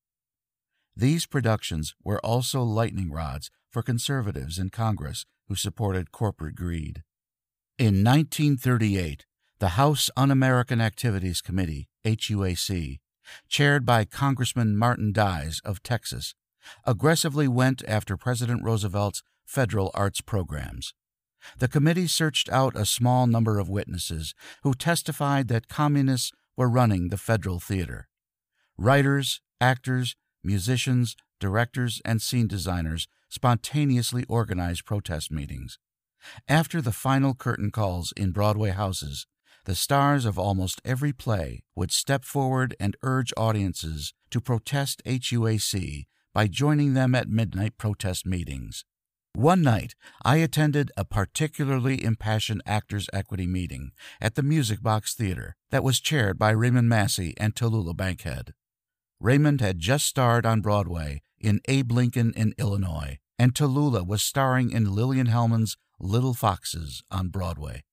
These 0.98 1.26
productions 1.26 1.94
were 2.04 2.20
also 2.26 2.64
lightning 2.64 3.12
rods 3.12 3.52
for 3.70 3.82
conservatives 3.82 4.58
in 4.58 4.70
Congress 4.70 5.26
who 5.48 5.56
supported 5.56 6.12
corporate 6.12 6.56
greed. 6.56 7.04
In 7.78 8.04
1938, 8.04 9.26
the 9.60 9.70
House 9.70 10.10
Un 10.16 10.32
American 10.32 10.80
Activities 10.80 11.42
Committee, 11.42 11.90
HUAC, 12.06 13.00
chaired 13.50 13.86
by 13.86 14.06
Congressman 14.06 14.78
Martin 14.78 15.12
Dies 15.12 15.60
of 15.66 15.84
Texas, 15.84 16.34
aggressively 16.86 17.48
went 17.48 17.84
after 17.88 18.16
President 18.16 18.64
Roosevelt's 18.64 19.22
federal 19.46 19.92
arts 19.94 20.22
programs. 20.22 20.94
The 21.60 21.68
committee 21.68 22.08
searched 22.08 22.50
out 22.50 22.76
a 22.76 22.86
small 22.86 23.28
number 23.28 23.60
of 23.60 23.70
witnesses 23.70 24.34
who 24.64 24.74
testified 24.74 25.48
that 25.50 25.68
communists 25.68 26.32
were 26.56 26.70
running 26.70 27.10
the 27.10 27.18
federal 27.18 27.60
theater. 27.60 28.08
Writers, 28.78 29.42
actors, 29.62 30.16
musicians, 30.46 31.16
directors, 31.40 32.02
and 32.06 32.22
scene 32.22 32.48
designers 32.48 33.08
spontaneously 33.30 34.26
organized 34.30 34.86
protest 34.86 35.32
meetings. 35.32 35.80
After 36.48 36.82
the 36.82 36.92
final 36.92 37.34
curtain 37.34 37.72
calls 37.72 38.14
in 38.16 38.32
Broadway 38.32 38.70
houses, 38.70 39.28
the 39.66 39.76
stars 39.76 40.26
of 40.26 40.38
almost 40.38 40.82
every 40.86 41.12
play 41.12 41.64
would 41.76 41.92
step 41.92 42.24
forward 42.24 42.76
and 42.80 42.96
urge 43.02 43.34
audiences 43.36 44.14
to 44.30 44.40
protest 44.40 45.02
HUAC 45.06 46.06
by 46.34 46.48
joining 46.48 46.94
them 46.94 47.16
at 47.16 47.30
midnight 47.30 47.78
protest 47.78 48.26
meetings. 48.26 48.86
One 49.34 49.62
night, 49.62 49.96
I 50.24 50.38
attended 50.38 50.92
a 50.96 51.04
particularly 51.04 52.04
impassioned 52.04 52.62
Actors 52.66 53.10
Equity 53.12 53.48
meeting 53.48 53.92
at 54.22 54.36
the 54.36 54.44
Music 54.44 54.82
Box 54.82 55.14
Theater 55.14 55.56
that 55.72 55.84
was 55.84 56.00
chaired 56.00 56.38
by 56.38 56.52
Raymond 56.52 56.88
Massey 56.88 57.34
and 57.38 57.54
Tallulah 57.54 57.98
Bankhead. 57.98 58.54
Raymond 59.26 59.60
had 59.60 59.80
just 59.80 60.06
starred 60.06 60.46
on 60.46 60.62
Broadway 60.62 61.24
in 61.40 61.60
Abe 61.68 61.92
Lincoln 61.92 62.32
in 62.36 62.54
Illinois, 62.60 63.18
and 63.40 63.56
Tallulah 63.56 64.06
was 64.06 64.22
starring 64.22 64.70
in 64.70 64.94
Lillian 64.94 65.26
Hellman's 65.26 65.78
Little 66.00 66.36
Foxes 66.36 67.02
on 67.10 67.30
Broadway. 67.30 67.84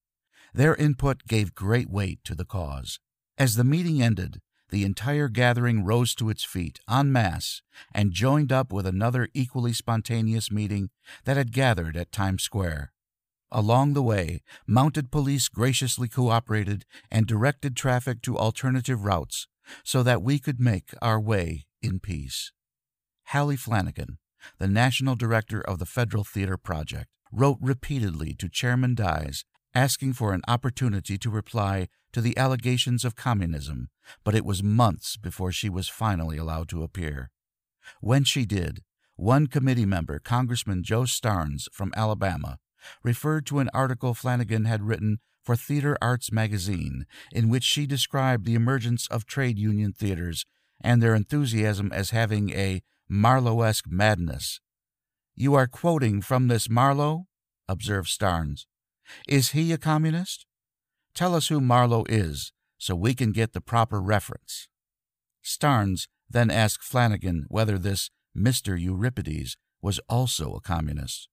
Their 0.53 0.75
input 0.75 1.23
gave 1.27 1.55
great 1.55 1.89
weight 1.89 2.23
to 2.25 2.35
the 2.35 2.45
cause. 2.45 3.01
As 3.39 3.57
the 3.57 3.65
meeting 3.65 4.03
ended, 4.03 4.43
the 4.69 4.85
entire 4.85 5.29
gathering 5.29 5.87
rose 5.87 6.15
to 6.17 6.29
its 6.29 6.45
feet 6.45 6.81
en 6.87 7.11
masse 7.11 7.63
and 7.95 8.13
joined 8.13 8.53
up 8.53 8.71
with 8.71 8.87
another 8.87 9.27
equally 9.33 9.73
spontaneous 9.73 10.51
meeting 10.51 10.91
that 11.25 11.39
had 11.39 11.55
gathered 11.55 11.97
at 11.97 12.13
Times 12.13 12.43
Square. 12.43 12.93
Along 13.51 13.95
the 13.95 14.03
way, 14.03 14.43
mounted 14.67 15.11
police 15.11 15.49
graciously 15.49 16.09
cooperated 16.09 16.85
and 17.11 17.27
directed 17.27 17.75
traffic 17.75 18.21
to 18.21 18.37
alternative 18.37 19.07
routes 19.07 19.49
so 19.85 20.03
that 20.03 20.23
we 20.23 20.39
could 20.39 20.61
make 20.61 20.91
our 21.01 21.21
way 21.21 21.67
in 21.81 22.01
peace. 22.01 22.53
Hallie 23.29 23.57
Flanagan, 23.57 24.19
the 24.59 24.69
national 24.69 25.17
director 25.17 25.61
of 25.61 25.79
the 25.79 25.87
Federal 25.87 26.25
Theater 26.25 26.57
Project, 26.57 27.09
wrote 27.33 27.59
repeatedly 27.61 28.35
to 28.35 28.49
Chairman 28.49 28.95
Dies 28.95 29.45
asking 29.75 30.13
for 30.13 30.35
an 30.35 30.43
opportunity 30.47 31.17
to 31.17 31.31
reply 31.31 31.89
to 32.13 32.21
the 32.21 32.37
allegations 32.37 33.05
of 33.05 33.17
communism 33.17 33.89
but 34.25 34.35
it 34.35 34.45
was 34.45 34.63
months 34.63 35.17
before 35.17 35.53
she 35.53 35.69
was 35.69 35.89
finally 35.89 36.37
allowed 36.37 36.69
to 36.69 36.83
appear. 36.83 37.31
When 38.01 38.25
she 38.25 38.45
did, 38.45 38.83
one 39.17 39.47
committee 39.47 39.87
member, 39.87 40.19
Congressman 40.19 40.83
Joe 40.83 41.03
Starnes 41.03 41.69
from 41.73 41.93
Alabama, 41.97 42.59
referred 43.03 43.47
to 43.47 43.61
an 43.61 43.71
article 43.73 44.15
Flanagan 44.15 44.65
had 44.65 44.83
written 44.83 45.19
for 45.43 45.57
Theater 45.57 45.97
Arts 46.01 46.31
magazine, 46.33 47.07
in 47.33 47.49
which 47.49 47.65
she 47.65 47.87
described 47.87 48.45
the 48.45 48.55
emergence 48.55 49.07
of 49.09 49.27
trade 49.27 49.59
union 49.59 49.93
theaters 49.93 50.45
and 50.81 51.03
their 51.03 51.15
enthusiasm 51.15 51.91
as 51.93 52.11
having 52.11 52.51
a 52.51 52.83
Marlowe-esque 53.09 53.91
madness. 53.91 54.61
You 55.35 55.55
are 55.55 55.67
quoting 55.67 56.21
from 56.21 56.49
this 56.49 56.69
Marlowe? 56.69 57.27
observed 57.69 58.09
Starnes. 58.09 58.67
Is 59.29 59.51
he 59.51 59.73
a 59.73 59.79
communist? 59.79 60.47
Tell 61.15 61.35
us 61.35 61.49
who 61.49 61.61
Marlowe 61.61 62.05
is, 62.09 62.53
so 62.79 62.95
we 62.95 63.15
can 63.15 63.33
get 63.33 63.53
the 63.53 63.61
proper 63.61 64.01
reference. 64.01 64.69
Starnes 65.45 66.09
then 66.29 66.51
asked 66.51 66.83
Flanagan 66.83 67.45
whether 67.49 67.79
this 67.79 68.11
Mr. 68.37 68.81
Euripides 68.81 69.57
was 69.83 70.01
also 70.09 70.55
a 70.55 70.61
communist. 70.61 71.29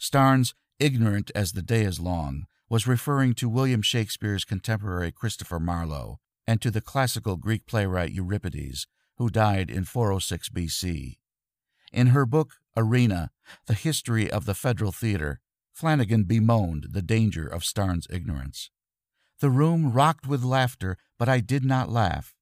Starnes, 0.00 0.54
ignorant 0.78 1.30
as 1.34 1.52
the 1.52 1.62
day 1.62 1.82
is 1.82 2.00
long, 2.00 2.44
was 2.68 2.86
referring 2.86 3.34
to 3.34 3.48
William 3.48 3.82
Shakespeare's 3.82 4.44
contemporary 4.44 5.10
Christopher 5.10 5.58
Marlowe 5.58 6.20
and 6.46 6.60
to 6.60 6.70
the 6.70 6.80
classical 6.80 7.36
Greek 7.36 7.66
playwright 7.66 8.12
Euripides, 8.12 8.86
who 9.16 9.30
died 9.30 9.70
in 9.70 9.84
406 9.84 10.48
BC. 10.50 11.16
In 11.92 12.08
her 12.08 12.26
book, 12.26 12.54
Arena 12.76 13.30
The 13.66 13.74
History 13.74 14.30
of 14.30 14.44
the 14.44 14.54
Federal 14.54 14.92
Theater, 14.92 15.40
Flanagan 15.72 16.24
bemoaned 16.24 16.88
the 16.90 17.02
danger 17.02 17.46
of 17.46 17.62
Starnes' 17.62 18.06
ignorance. 18.10 18.70
The 19.40 19.50
room 19.50 19.92
rocked 19.92 20.26
with 20.26 20.42
laughter, 20.42 20.96
but 21.18 21.28
I 21.28 21.40
did 21.40 21.64
not 21.64 21.90
laugh. 21.90 22.34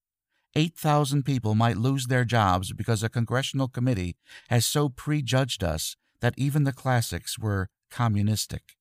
8,000 0.55 1.25
people 1.25 1.55
might 1.55 1.77
lose 1.77 2.07
their 2.07 2.25
jobs 2.25 2.73
because 2.73 3.03
a 3.03 3.11
congressional 3.11 3.69
committee 3.69 4.17
has 4.49 4.65
so 4.65 4.89
prejudged 4.89 5.63
us 5.63 5.97
that 6.21 6.35
even 6.39 6.65
the 6.65 6.73
classics 6.73 7.39
were 7.39 7.69
communistic. 7.91 8.76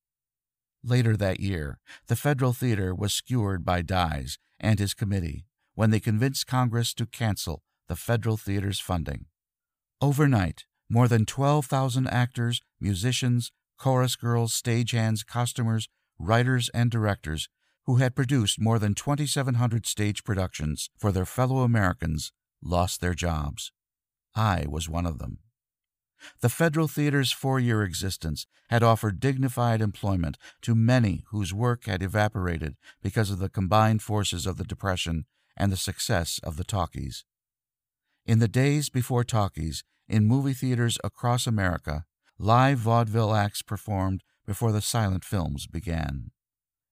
Later 0.86 1.16
that 1.16 1.40
year, 1.40 1.80
the 2.06 2.14
Federal 2.14 2.52
Theater 2.52 2.94
was 2.94 3.12
skewered 3.12 3.64
by 3.64 3.82
Dies 3.82 4.38
and 4.60 4.78
his 4.78 4.94
committee 4.94 5.44
when 5.74 5.90
they 5.90 5.98
convinced 5.98 6.46
Congress 6.46 6.94
to 6.94 7.06
cancel 7.06 7.64
the 7.88 7.96
Federal 7.96 8.36
Theater's 8.36 8.78
funding. 8.78 9.24
Overnight, 10.00 10.64
more 10.88 11.08
than 11.08 11.26
12,000 11.26 12.06
actors, 12.06 12.60
musicians, 12.80 13.50
chorus 13.76 14.14
girls, 14.14 14.52
stagehands, 14.52 15.26
costumers, 15.26 15.88
writers, 16.20 16.68
and 16.72 16.88
directors 16.88 17.48
who 17.86 17.96
had 17.96 18.14
produced 18.14 18.60
more 18.60 18.78
than 18.78 18.94
2,700 18.94 19.86
stage 19.86 20.22
productions 20.22 20.88
for 20.96 21.10
their 21.10 21.26
fellow 21.26 21.62
Americans, 21.62 22.30
lost 22.62 23.00
their 23.00 23.14
jobs. 23.14 23.72
I 24.36 24.66
was 24.68 24.88
one 24.88 25.06
of 25.06 25.18
them. 25.18 25.38
The 26.40 26.48
Federal 26.48 26.88
Theater's 26.88 27.32
four 27.32 27.60
year 27.60 27.82
existence 27.82 28.46
had 28.68 28.82
offered 28.82 29.20
dignified 29.20 29.80
employment 29.80 30.38
to 30.62 30.74
many 30.74 31.24
whose 31.28 31.54
work 31.54 31.84
had 31.84 32.02
evaporated 32.02 32.76
because 33.02 33.30
of 33.30 33.38
the 33.38 33.48
combined 33.48 34.02
forces 34.02 34.46
of 34.46 34.56
the 34.56 34.64
Depression 34.64 35.26
and 35.56 35.72
the 35.72 35.76
success 35.76 36.40
of 36.42 36.56
the 36.56 36.64
talkies. 36.64 37.24
In 38.26 38.38
the 38.38 38.48
days 38.48 38.88
before 38.88 39.24
talkies, 39.24 39.84
in 40.08 40.26
movie 40.26 40.52
theaters 40.52 40.98
across 41.04 41.46
America, 41.46 42.04
live 42.38 42.78
vaudeville 42.78 43.34
acts 43.34 43.62
performed 43.62 44.22
before 44.46 44.72
the 44.72 44.82
silent 44.82 45.24
films 45.24 45.66
began. 45.66 46.30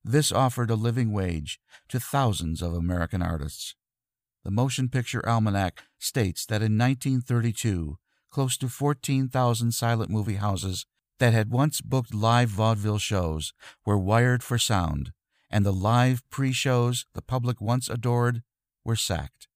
This 0.04 0.32
offered 0.32 0.70
a 0.70 0.74
living 0.74 1.12
wage 1.12 1.60
to 1.88 1.98
thousands 1.98 2.60
of 2.60 2.74
American 2.74 3.22
artists. 3.22 3.74
The 4.44 4.50
Motion 4.50 4.88
Picture 4.88 5.26
Almanac 5.26 5.82
states 5.98 6.44
that 6.46 6.62
in 6.62 6.76
1932, 6.76 7.98
close 8.34 8.56
to 8.56 8.68
14,000 8.68 9.70
silent 9.70 10.10
movie 10.10 10.34
houses 10.34 10.86
that 11.20 11.32
had 11.32 11.52
once 11.52 11.80
booked 11.80 12.12
live 12.12 12.48
vaudeville 12.48 12.98
shows 12.98 13.52
were 13.86 13.96
wired 13.96 14.42
for 14.42 14.58
sound, 14.58 15.12
and 15.50 15.64
the 15.64 15.72
live 15.72 16.20
pre 16.30 16.50
shows 16.52 17.06
the 17.14 17.22
public 17.22 17.60
once 17.60 17.88
adored 17.88 18.42
were 18.84 18.96
sacked. 18.96 19.46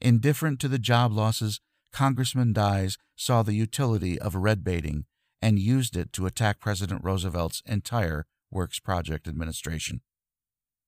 Indifferent 0.00 0.60
to 0.60 0.68
the 0.68 0.78
job 0.78 1.12
losses, 1.12 1.60
Congressman 1.92 2.52
Dies 2.52 2.98
saw 3.16 3.42
the 3.42 3.54
utility 3.54 4.16
of 4.16 4.36
red 4.36 4.62
baiting 4.62 5.04
and 5.42 5.58
used 5.58 5.96
it 5.96 6.12
to 6.12 6.26
attack 6.26 6.60
President 6.60 7.02
Roosevelt's 7.02 7.64
entire 7.66 8.26
Works 8.48 8.78
Project 8.78 9.26
administration. 9.26 10.02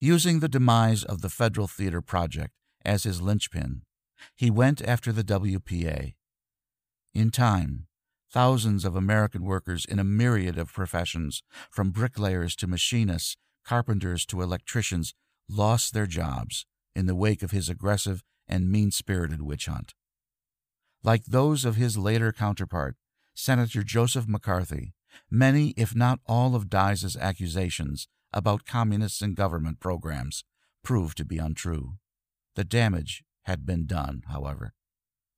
Using 0.01 0.39
the 0.39 0.49
demise 0.49 1.03
of 1.03 1.23
the 1.23 1.29
Federal 1.29 1.67
Theater 1.67 2.03
Project 2.03 2.53
as 2.85 3.03
his 3.03 3.21
linchpin, 3.21 3.83
he 4.37 4.49
went 4.49 4.81
after 4.81 5.11
the 5.11 5.25
WPA. 5.25 6.15
In 7.15 7.31
time, 7.31 7.87
thousands 8.31 8.85
of 8.85 8.95
American 8.95 9.45
workers 9.45 9.85
in 9.85 9.99
a 9.99 10.05
myriad 10.05 10.59
of 10.59 10.73
professions, 10.73 11.43
from 11.71 11.91
bricklayers 11.91 12.55
to 12.57 12.67
machinists, 12.67 13.37
carpenters 13.65 14.25
to 14.27 14.43
electricians, 14.43 15.15
lost 15.49 15.93
their 15.93 16.07
jobs 16.07 16.67
in 16.95 17.07
the 17.07 17.15
wake 17.15 17.43
of 17.43 17.51
his 17.51 17.69
aggressive 17.69 18.23
and 18.47 18.71
mean 18.71 18.91
spirited 18.91 19.43
witch 19.43 19.67
hunt. 19.67 19.95
Like 21.03 21.25
those 21.25 21.65
of 21.65 21.77
his 21.77 21.97
later 21.97 22.33
counterpart, 22.33 22.97
Senator 23.35 23.83
Joseph 23.83 24.29
McCarthy, 24.29 24.93
Many, 25.31 25.71
if 25.77 25.95
not 25.95 26.21
all, 26.27 26.55
of 26.55 26.69
Dies's 26.69 27.17
accusations 27.17 28.09
about 28.33 28.65
communists 28.65 29.23
and 29.23 29.35
government 29.35 29.81
programs 29.81 30.45
proved 30.83 31.17
to 31.19 31.25
be 31.25 31.39
untrue. 31.39 31.95
The 32.55 32.65
damage 32.65 33.25
had 33.45 33.67
been 33.67 33.87
done, 33.87 34.23
however. 34.29 34.73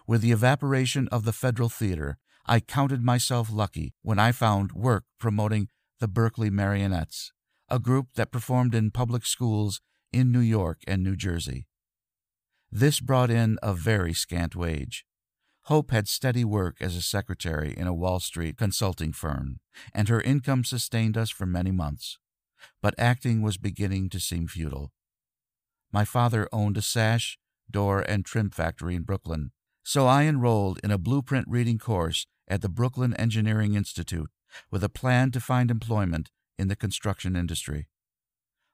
With 0.07 0.21
the 0.21 0.33
evaporation 0.33 1.09
of 1.09 1.25
the 1.25 1.33
Federal 1.33 1.69
Theater, 1.69 2.19
I 2.47 2.61
counted 2.61 3.03
myself 3.03 3.49
lucky 3.53 3.95
when 4.03 4.19
I 4.19 4.33
found 4.33 4.73
work 4.73 5.05
promoting 5.19 5.69
the 6.01 6.09
Berkeley 6.09 6.51
Marionettes, 6.51 7.33
a 7.69 7.79
group 7.79 8.09
that 8.15 8.33
performed 8.33 8.75
in 8.75 8.91
public 8.91 9.25
schools 9.25 9.81
in 10.13 10.33
New 10.33 10.41
York 10.41 10.79
and 10.87 11.03
New 11.03 11.17
Jersey. 11.17 11.67
This 12.71 13.01
brought 13.01 13.31
in 13.31 13.59
a 13.63 13.75
very 13.75 14.13
scant 14.13 14.57
wage, 14.57 15.05
Hope 15.67 15.93
had 15.93 16.09
steady 16.09 16.45
work 16.45 16.79
as 16.81 16.97
a 16.97 17.03
secretary 17.03 17.73
in 17.77 17.87
a 17.87 17.95
Wall 17.95 18.19
Street 18.19 18.57
consulting 18.57 19.13
firm, 19.13 19.61
and 19.95 20.09
her 20.09 20.21
income 20.21 20.65
sustained 20.65 21.17
us 21.17 21.31
for 21.31 21.47
many 21.47 21.71
months. 21.71 22.19
But 22.81 22.95
acting 22.99 23.43
was 23.43 23.59
beginning 23.59 24.11
to 24.11 24.19
seem 24.19 24.49
futile. 24.49 24.91
My 25.93 26.05
father 26.05 26.49
owned 26.53 26.77
a 26.77 26.83
sash, 26.83 27.39
door, 27.71 28.01
and 28.01 28.25
trim 28.25 28.51
factory 28.51 28.97
in 28.97 29.03
Brooklyn, 29.03 29.53
so 29.83 30.07
I 30.07 30.25
enrolled 30.25 30.79
in 30.85 30.91
a 30.91 30.99
blueprint 30.99 31.47
reading 31.49 31.79
course 31.79 32.27
at 32.49 32.63
the 32.63 32.69
Brooklyn 32.69 33.15
Engineering 33.15 33.75
Institute 33.75 34.31
with 34.71 34.85
a 34.85 34.89
plan 34.89 35.31
to 35.33 35.41
find 35.41 35.71
employment 35.71 36.31
in 36.59 36.69
the 36.69 36.77
construction 36.77 37.37
industry. 37.37 37.89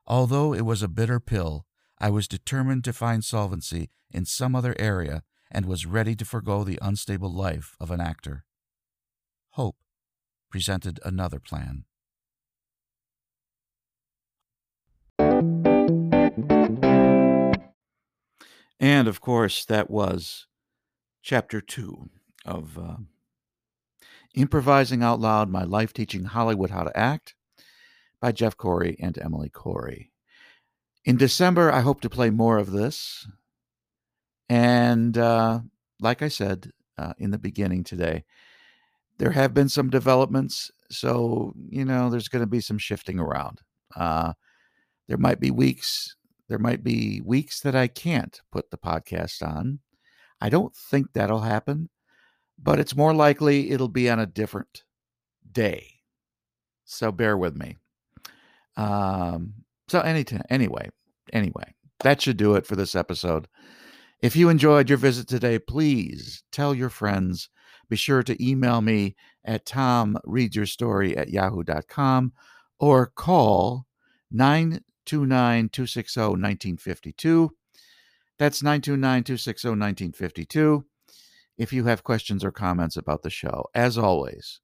Although 0.06 0.52
it 0.54 0.64
was 0.64 0.82
a 0.82 0.88
bitter 0.88 1.20
pill, 1.20 1.66
I 1.98 2.10
was 2.10 2.28
determined 2.28 2.84
to 2.84 2.92
find 2.92 3.24
solvency 3.24 3.90
in 4.10 4.24
some 4.24 4.54
other 4.54 4.74
area 4.78 5.22
and 5.50 5.66
was 5.66 5.86
ready 5.86 6.14
to 6.16 6.24
forego 6.24 6.64
the 6.64 6.78
unstable 6.80 7.32
life 7.32 7.76
of 7.80 7.90
an 7.90 8.00
actor. 8.00 8.44
Hope 9.50 9.76
presented 10.50 11.00
another 11.04 11.40
plan. 11.40 11.84
And 18.80 19.08
of 19.08 19.20
course, 19.20 19.64
that 19.64 19.90
was 19.90 20.46
chapter 21.28 21.60
two 21.60 22.08
of 22.46 22.78
uh, 22.78 22.96
Improvising 24.34 25.02
Out 25.02 25.20
Loud 25.20 25.50
My 25.50 25.62
Life 25.62 25.92
Teaching 25.92 26.24
Hollywood 26.24 26.70
How 26.70 26.84
to 26.84 26.98
Act 26.98 27.34
by 28.18 28.32
Jeff 28.32 28.56
Corey 28.56 28.96
and 28.98 29.18
Emily 29.18 29.50
Corey. 29.50 30.10
In 31.04 31.18
December, 31.18 31.70
I 31.70 31.80
hope 31.80 32.00
to 32.00 32.08
play 32.08 32.30
more 32.30 32.56
of 32.56 32.72
this. 32.72 33.28
And 34.48 35.18
uh, 35.18 35.60
like 36.00 36.22
I 36.22 36.28
said 36.28 36.70
uh, 36.96 37.12
in 37.18 37.30
the 37.30 37.38
beginning 37.38 37.84
today, 37.84 38.24
there 39.18 39.32
have 39.32 39.52
been 39.52 39.68
some 39.68 39.90
developments. 39.90 40.70
So, 40.90 41.52
you 41.68 41.84
know, 41.84 42.08
there's 42.08 42.28
going 42.28 42.42
to 42.42 42.50
be 42.50 42.62
some 42.62 42.78
shifting 42.78 43.18
around. 43.18 43.60
Uh, 43.94 44.32
there 45.08 45.18
might 45.18 45.40
be 45.40 45.50
weeks, 45.50 46.16
there 46.48 46.58
might 46.58 46.82
be 46.82 47.20
weeks 47.22 47.60
that 47.60 47.76
I 47.76 47.86
can't 47.86 48.40
put 48.50 48.70
the 48.70 48.78
podcast 48.78 49.46
on. 49.46 49.80
I 50.40 50.48
don't 50.48 50.74
think 50.74 51.12
that'll 51.12 51.40
happen, 51.40 51.88
but 52.58 52.78
it's 52.78 52.96
more 52.96 53.14
likely 53.14 53.70
it'll 53.70 53.88
be 53.88 54.08
on 54.08 54.18
a 54.18 54.26
different 54.26 54.84
day. 55.50 55.86
So 56.84 57.12
bear 57.12 57.36
with 57.36 57.56
me. 57.56 57.76
Um, 58.76 59.54
so 59.88 60.00
anytime, 60.00 60.42
anyway, 60.48 60.90
anyway, 61.32 61.74
that 62.00 62.22
should 62.22 62.36
do 62.36 62.54
it 62.54 62.66
for 62.66 62.76
this 62.76 62.94
episode. 62.94 63.48
If 64.20 64.36
you 64.36 64.48
enjoyed 64.48 64.88
your 64.88 64.98
visit 64.98 65.28
today, 65.28 65.58
please 65.58 66.42
tell 66.50 66.74
your 66.74 66.90
friends. 66.90 67.50
Be 67.88 67.96
sure 67.96 68.22
to 68.22 68.44
email 68.44 68.80
me 68.80 69.16
at 69.44 69.64
tomreadsyourstory 69.64 71.16
at 71.16 71.30
yahoo.com 71.30 72.32
or 72.78 73.06
call 73.06 73.86
929 74.30 75.68
260 75.70 76.20
1952. 76.20 77.50
That's 78.38 78.62
929 78.62 79.24
260 79.24 79.68
1952 79.68 80.84
if 81.56 81.72
you 81.72 81.84
have 81.84 82.04
questions 82.04 82.44
or 82.44 82.52
comments 82.52 82.96
about 82.96 83.22
the 83.22 83.30
show. 83.30 83.64
As 83.74 83.98
always, 83.98 84.60